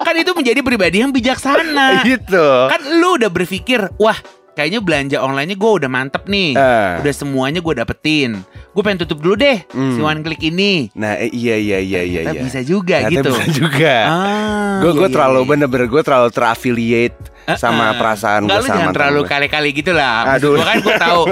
kan 0.07 0.15
itu 0.15 0.31
menjadi 0.31 0.61
pribadi 0.63 1.03
yang 1.03 1.11
bijaksana. 1.11 1.99
gitu. 2.07 2.71
Kan 2.71 2.81
lu 3.03 3.19
udah 3.19 3.27
berpikir, 3.27 3.91
wah 3.99 4.15
kayaknya 4.53 4.81
belanja 4.81 5.17
online-nya 5.19 5.55
gue 5.55 5.71
udah 5.79 5.89
mantep 5.89 6.27
nih. 6.27 6.53
Ah. 6.55 6.99
Udah 6.99 7.13
semuanya 7.13 7.59
gue 7.59 7.75
dapetin. 7.75 8.43
Gue 8.71 8.83
pengen 8.83 9.03
tutup 9.03 9.19
dulu 9.19 9.35
deh 9.35 9.63
Hmm. 9.71 9.95
si 9.95 10.01
one 10.01 10.21
click 10.21 10.43
ini. 10.43 10.91
Nah, 10.93 11.17
eh, 11.17 11.31
iya 11.31 11.55
iya 11.55 11.79
iya 11.79 12.01
iya. 12.03 12.21
Ternyata 12.23 12.37
iya. 12.37 12.43
bisa 12.45 12.61
juga 12.61 12.97
Ternyata 13.03 13.15
gitu. 13.15 13.31
bisa 13.33 13.45
juga. 13.51 13.95
Ah, 14.05 14.79
gue 14.81 14.91
iya, 14.91 14.99
gue 14.99 15.09
iya, 15.09 15.15
terlalu 15.15 15.41
iya. 15.41 15.49
bener-bener 15.49 15.87
gue 15.87 16.03
terlalu 16.03 16.29
terafiliate 16.31 17.19
sama 17.57 17.85
Ah, 17.91 17.99
perasaan 17.99 18.41
Nggak, 18.45 18.57
gue 18.57 18.67
sama 18.67 18.77
jangan 18.79 18.95
terlalu 18.95 19.21
kali-kali 19.25 19.69
gitu 19.73 19.93
lah. 19.93 20.37
Aduh. 20.37 20.55
Gue 20.55 20.65
kan 20.65 20.79
gue 20.79 20.95
tahu 21.09 21.23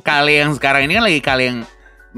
kali 0.00 0.32
yang 0.38 0.50
sekarang 0.54 0.86
ini 0.86 0.92
kan 0.94 1.04
lagi 1.04 1.20
kali 1.20 1.44
yang 1.46 1.58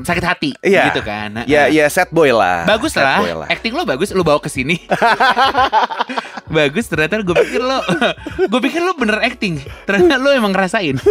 sakit 0.01 0.25
hati 0.25 0.51
Iya. 0.62 0.88
gitu 0.88 1.03
kan. 1.03 1.44
Ya 1.44 1.66
Heeh. 1.66 1.77
ya 1.77 1.90
set 1.90 2.09
boy 2.09 2.31
lah. 2.31 2.64
Bagus 2.64 2.94
Sad 2.94 3.05
lah. 3.05 3.18
boy 3.20 3.33
lah. 3.37 3.49
Acting 3.51 3.75
lo 3.75 3.83
bagus, 3.83 4.09
lo 4.11 4.23
bawa 4.23 4.38
ke 4.38 4.49
sini. 4.49 4.79
bagus 6.51 6.87
ternyata 6.87 7.23
gue 7.23 7.33
pikir 7.33 7.59
lo 7.59 7.79
gue 8.51 8.61
pikir 8.61 8.83
lo 8.83 8.93
bener 8.93 9.23
acting. 9.23 9.63
Ternyata 9.87 10.19
lo 10.19 10.31
emang 10.31 10.51
ngerasain. 10.51 10.99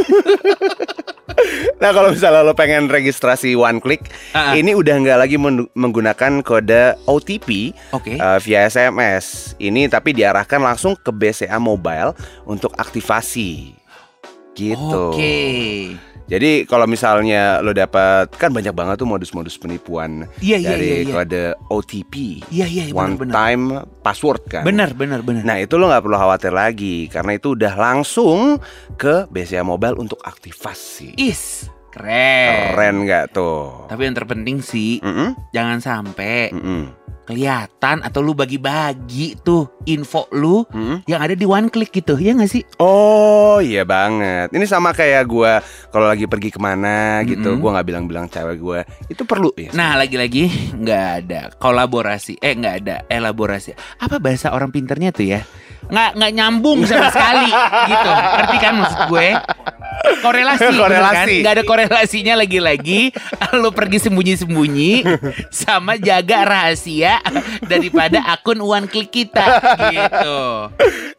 Nah 1.80 1.96
kalau 1.96 2.12
misalnya 2.12 2.44
lo 2.44 2.52
pengen 2.52 2.92
registrasi 2.92 3.56
one 3.56 3.80
click, 3.80 4.12
Ah, 4.36 4.52
ah. 4.52 4.54
ini 4.54 4.76
udah 4.76 5.00
nggak 5.00 5.20
lagi 5.20 5.38
men- 5.40 5.72
menggunakan 5.72 6.44
kode 6.44 7.00
OTP 7.06 7.72
Oke. 7.96 8.20
uh, 8.20 8.36
via 8.38 8.68
SMS. 8.68 9.56
Ini 9.56 9.88
tapi 9.88 10.12
diarahkan 10.12 10.60
langsung 10.60 11.00
ke 11.00 11.08
BCA 11.08 11.56
Mobile 11.56 12.12
untuk 12.44 12.76
aktivasi. 12.76 13.72
Gitu. 14.52 15.00
Oke. 15.16 15.40
Jadi 16.30 16.64
kalau 16.64 16.86
misalnya 16.86 17.58
lo 17.60 17.74
dapat 17.74 18.30
kan 18.32 18.54
banyak 18.54 18.70
banget 18.70 19.02
tuh 19.02 19.10
modus-modus 19.10 19.58
penipuan 19.58 20.30
Iya, 20.40 20.58
iya, 20.58 20.70
dari 20.70 20.88
iya, 20.88 20.98
iya. 21.02 21.14
kode 21.16 21.44
OTP. 21.68 22.14
Iya 22.50 22.66
iya 22.66 22.84
one 22.92 23.18
benar 23.18 23.20
benar. 23.20 23.34
time 23.34 23.64
password 24.00 24.42
kan. 24.46 24.62
Benar 24.62 24.94
benar 24.94 25.20
benar. 25.20 25.42
Nah 25.42 25.58
itu 25.58 25.74
lo 25.76 25.90
nggak 25.90 26.04
perlu 26.04 26.16
khawatir 26.16 26.54
lagi 26.54 27.10
karena 27.10 27.34
itu 27.34 27.58
udah 27.58 27.74
langsung 27.74 28.62
ke 28.94 29.26
BCA 29.28 29.66
Mobile 29.66 29.98
untuk 29.98 30.22
aktivasi. 30.22 31.18
Is 31.18 31.66
keren. 31.90 32.78
Keren 32.78 32.96
nggak 33.04 33.34
tuh? 33.34 33.90
Tapi 33.90 34.02
yang 34.04 34.14
terpenting 34.14 34.62
sih 34.62 35.02
Mm-mm, 35.02 35.34
jangan 35.50 35.82
sampai 35.82 36.54
mm-mm, 36.54 36.99
kelihatan 37.30 38.02
atau 38.02 38.26
lu 38.26 38.34
bagi-bagi 38.34 39.38
tuh 39.46 39.86
info 39.86 40.26
lu 40.34 40.66
mm-mm. 40.66 41.06
yang 41.06 41.22
ada 41.22 41.38
di 41.38 41.46
one 41.46 41.70
click 41.70 41.94
gitu. 41.94 42.18
Ya 42.18 42.34
nggak 42.34 42.50
sih? 42.50 42.66
Oh 42.82 43.62
iya 43.62 43.86
banget. 43.86 44.50
Ini 44.50 44.66
sama 44.66 44.98
kayak 44.98 45.30
gua 45.30 45.62
kalau 45.94 46.10
lagi 46.10 46.26
pergi 46.26 46.50
ke 46.50 46.58
mana 46.58 47.22
gitu, 47.30 47.54
Mm-mm. 47.54 47.62
gua 47.62 47.78
nggak 47.78 47.88
bilang-bilang 47.88 48.26
cewek 48.26 48.58
gua 48.58 48.82
itu 49.06 49.22
perlu 49.30 49.54
ya. 49.54 49.70
Nah 49.78 49.94
lagi-lagi 49.94 50.74
nggak 50.74 51.08
ada 51.22 51.42
kolaborasi 51.60 52.40
Eh 52.40 52.56
nggak 52.56 52.76
ada 52.84 52.96
elaborasi 53.12 53.76
Apa 54.00 54.18
bahasa 54.18 54.50
orang 54.56 54.72
pinternya 54.72 55.12
tuh 55.12 55.28
ya 55.28 55.42
Nggak, 55.90 56.10
nggak 56.16 56.32
nyambung 56.38 56.80
sama 56.88 57.12
sekali 57.12 57.50
gitu 57.92 58.10
Ngerti 58.10 58.58
kan 58.62 58.74
maksud 58.80 59.00
gue 59.12 59.28
Korelasi 60.20 60.64
bener 60.66 60.80
Korelasi. 60.80 61.16
kan? 61.16 61.28
Nggak 61.40 61.54
ada 61.54 61.64
korelasinya 61.64 62.34
lagi-lagi 62.36 63.02
Lu 63.56 63.70
pergi 63.70 63.98
sembunyi-sembunyi 64.02 64.92
Sama 65.50 65.96
jaga 65.96 66.44
rahasia 66.44 67.24
Daripada 67.64 68.24
akun 68.28 68.60
one 68.60 68.86
click 68.86 69.10
kita 69.10 69.46
Gitu 69.88 70.40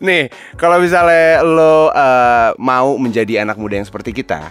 Nih, 0.00 0.28
kalau 0.56 0.80
misalnya 0.80 1.40
lo 1.40 1.90
eh, 1.90 2.50
mau 2.56 2.96
menjadi 2.96 3.40
anak 3.40 3.56
muda 3.56 3.76
yang 3.76 3.84
seperti 3.84 4.12
kita, 4.12 4.48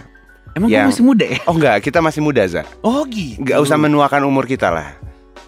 Emang 0.50 0.66
gue 0.66 0.78
Yang- 0.78 0.90
masih 0.90 1.04
muda 1.04 1.26
ya? 1.26 1.38
oh 1.42 1.54
enggak, 1.54 1.76
kita 1.80 1.98
masih 1.98 2.20
muda 2.20 2.42
za. 2.44 2.62
Oh 2.80 3.02
gitu 3.04 3.38
Nggak 3.38 3.58
usah 3.58 3.74
menuakan 3.76 4.22
umur 4.24 4.46
kita 4.46 4.70
lah. 4.70 4.94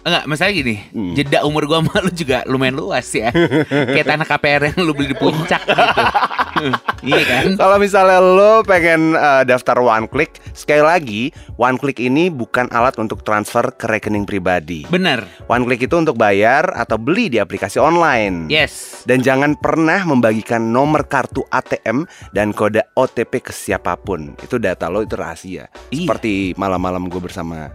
Enggak, 0.03 0.23
masalah 0.27 0.51
gini 0.51 0.75
Hmm. 0.93 1.15
Jeda 1.15 1.47
umur 1.47 1.65
gua 1.65 1.79
sama 1.79 1.95
lu 2.03 2.11
juga 2.11 2.43
lumayan 2.45 2.75
luas 2.75 3.07
ya 3.15 3.31
Kayak 3.71 4.07
tanah 4.13 4.27
KPR 4.27 4.61
yang 4.71 4.77
lu 4.83 4.91
beli 4.91 5.15
di 5.15 5.17
puncak 5.17 5.63
gitu 5.63 5.81
Iya 7.03 7.21
kan? 7.27 7.43
Kalau 7.59 7.77
misalnya 7.81 8.19
lo 8.23 8.63
pengen 8.63 9.17
eh, 9.17 9.43
daftar 9.43 9.75
one 9.81 10.07
click, 10.07 10.39
sekali 10.55 10.79
lagi 10.79 11.21
one 11.59 11.75
click 11.75 11.99
ini 11.99 12.31
bukan 12.31 12.71
alat 12.71 12.95
untuk 13.01 13.25
transfer 13.25 13.73
ke 13.75 13.89
rekening 13.89 14.23
pribadi. 14.23 14.87
Bener 14.87 15.25
One 15.51 15.67
click 15.67 15.83
itu 15.83 15.95
untuk 15.99 16.15
bayar 16.15 16.71
atau 16.71 16.95
beli 16.95 17.27
di 17.27 17.41
aplikasi 17.41 17.81
online. 17.81 18.47
Yes 18.47 19.03
Dan 19.03 19.19
jangan 19.19 19.59
pernah 19.59 20.05
membagikan 20.07 20.71
nomor 20.71 21.03
kartu 21.09 21.43
ATM 21.51 22.07
dan 22.31 22.55
kode 22.55 22.85
OTP 22.95 23.43
ke 23.43 23.51
siapa 23.51 23.99
pun. 23.99 24.37
Itu 24.39 24.55
data 24.61 24.87
lo 24.87 25.03
itu 25.03 25.19
rahasia. 25.19 25.67
Iya. 25.91 26.07
Seperti 26.07 26.55
malam-malam 26.55 27.11
gue 27.11 27.19
bersama 27.19 27.73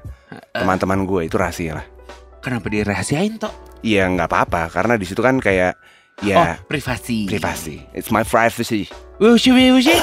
teman-teman 0.54 1.04
gue 1.04 1.28
itu 1.28 1.36
rahasia 1.36 1.82
lah. 1.82 1.97
Kenapa 2.38 2.66
dirahasiain 2.68 3.36
toh? 3.36 3.50
Iya 3.80 4.06
nggak 4.08 4.26
apa-apa 4.26 4.70
karena 4.70 4.94
di 4.94 5.06
situ 5.06 5.18
kan 5.18 5.38
kayak 5.38 5.78
Oh, 6.18 6.26
ya 6.26 6.58
privasi. 6.66 7.30
privasi. 7.30 7.78
It's 7.94 8.10
my 8.10 8.26
privacy. 8.26 8.90
Wushi 9.22 9.54
wushi. 9.54 9.94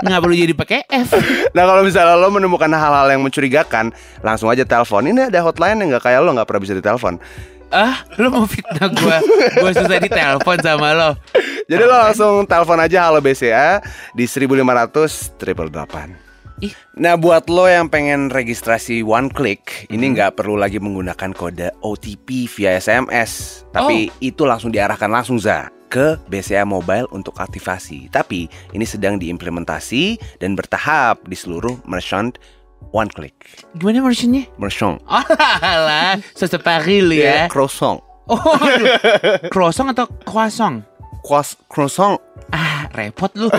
Nggak 0.00 0.20
perlu 0.24 0.32
jadi 0.32 0.56
pakai 0.56 0.88
F. 0.88 1.12
Nah 1.56 1.68
kalau 1.68 1.84
misalnya 1.84 2.16
lo 2.16 2.32
menemukan 2.32 2.72
hal-hal 2.72 3.12
yang 3.12 3.20
mencurigakan, 3.20 3.92
langsung 4.24 4.48
aja 4.48 4.64
telepon. 4.64 5.04
Ini 5.04 5.28
ada 5.28 5.44
hotline 5.44 5.84
yang 5.84 5.92
nggak 5.92 6.04
kayak 6.08 6.24
lo 6.24 6.32
nggak 6.32 6.48
pernah 6.48 6.62
bisa 6.64 6.72
ditelepon. 6.72 7.20
Ah, 7.68 8.08
lu 8.16 8.32
mau 8.32 8.48
fitnah 8.48 8.88
gua? 8.88 9.20
Gua 9.60 9.70
susah 9.76 10.00
ditelepon 10.00 10.58
sama 10.64 10.96
lo. 10.96 11.10
Jadi 11.70 11.82
lo 11.84 11.92
langsung 11.92 12.48
telepon 12.48 12.80
aja 12.80 13.12
halo 13.12 13.20
BCA 13.20 13.84
di 14.16 14.24
1500 14.24 15.36
triple 15.36 15.68
delapan. 15.68 16.16
Ih. 16.64 16.72
Nah 16.96 17.14
buat 17.14 17.46
lo 17.46 17.64
yang 17.64 17.86
pengen 17.86 18.26
registrasi 18.28 19.00
one 19.00 19.28
click 19.28 19.84
Ini 19.86 20.02
nggak 20.14 20.34
perlu 20.34 20.54
lagi 20.54 20.78
menggunakan 20.78 21.30
kode 21.30 21.70
OTP 21.78 22.48
via 22.48 22.74
SMS 22.74 23.62
Tapi 23.68 24.08
itu 24.18 24.42
langsung 24.42 24.70
diarahkan 24.70 25.06
langsung 25.06 25.36
za 25.36 25.68
ke 25.86 26.16
BCA 26.24 26.64
Mobile 26.64 27.04
untuk 27.10 27.36
aktivasi 27.36 28.08
Tapi 28.08 28.46
ini 28.72 28.82
sedang 28.82 29.14
diimplementasi 29.14 30.36
dan 30.38 30.54
bertahap 30.54 31.20
di 31.24 31.34
seluruh 31.34 31.78
merchant 31.84 32.36
one 32.90 33.06
click 33.08 33.32
Gimana 33.76 34.00
versionnya? 34.00 34.48
Merchant 34.56 34.96
Oh 35.04 35.20
lah, 35.60 36.16
seseparil 36.32 37.12
ya. 37.12 37.44
Croissant 37.46 38.00
Oh, 38.24 38.40
aduh. 38.56 38.88
croissant 39.52 39.84
atau 39.92 40.08
croissant? 40.24 40.80
Croiss- 41.20 41.60
Croissant 41.68 42.16
Ah, 42.48 42.88
repot 42.92 43.28
lu. 43.34 43.48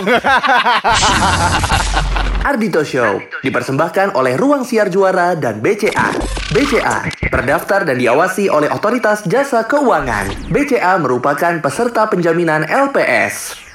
Ardito 2.46 2.86
Show 2.86 3.18
dipersembahkan 3.42 4.14
oleh 4.14 4.38
Ruang 4.38 4.62
Siar 4.62 4.86
Juara 4.86 5.34
dan 5.34 5.58
BCA. 5.58 6.14
BCA 6.54 7.10
terdaftar 7.26 7.82
dan 7.82 7.98
diawasi 7.98 8.46
oleh 8.46 8.70
Otoritas 8.70 9.26
Jasa 9.26 9.66
Keuangan. 9.66 10.46
BCA 10.46 10.94
merupakan 11.02 11.58
peserta 11.58 12.06
penjaminan 12.06 12.62
LPS. 12.70 13.65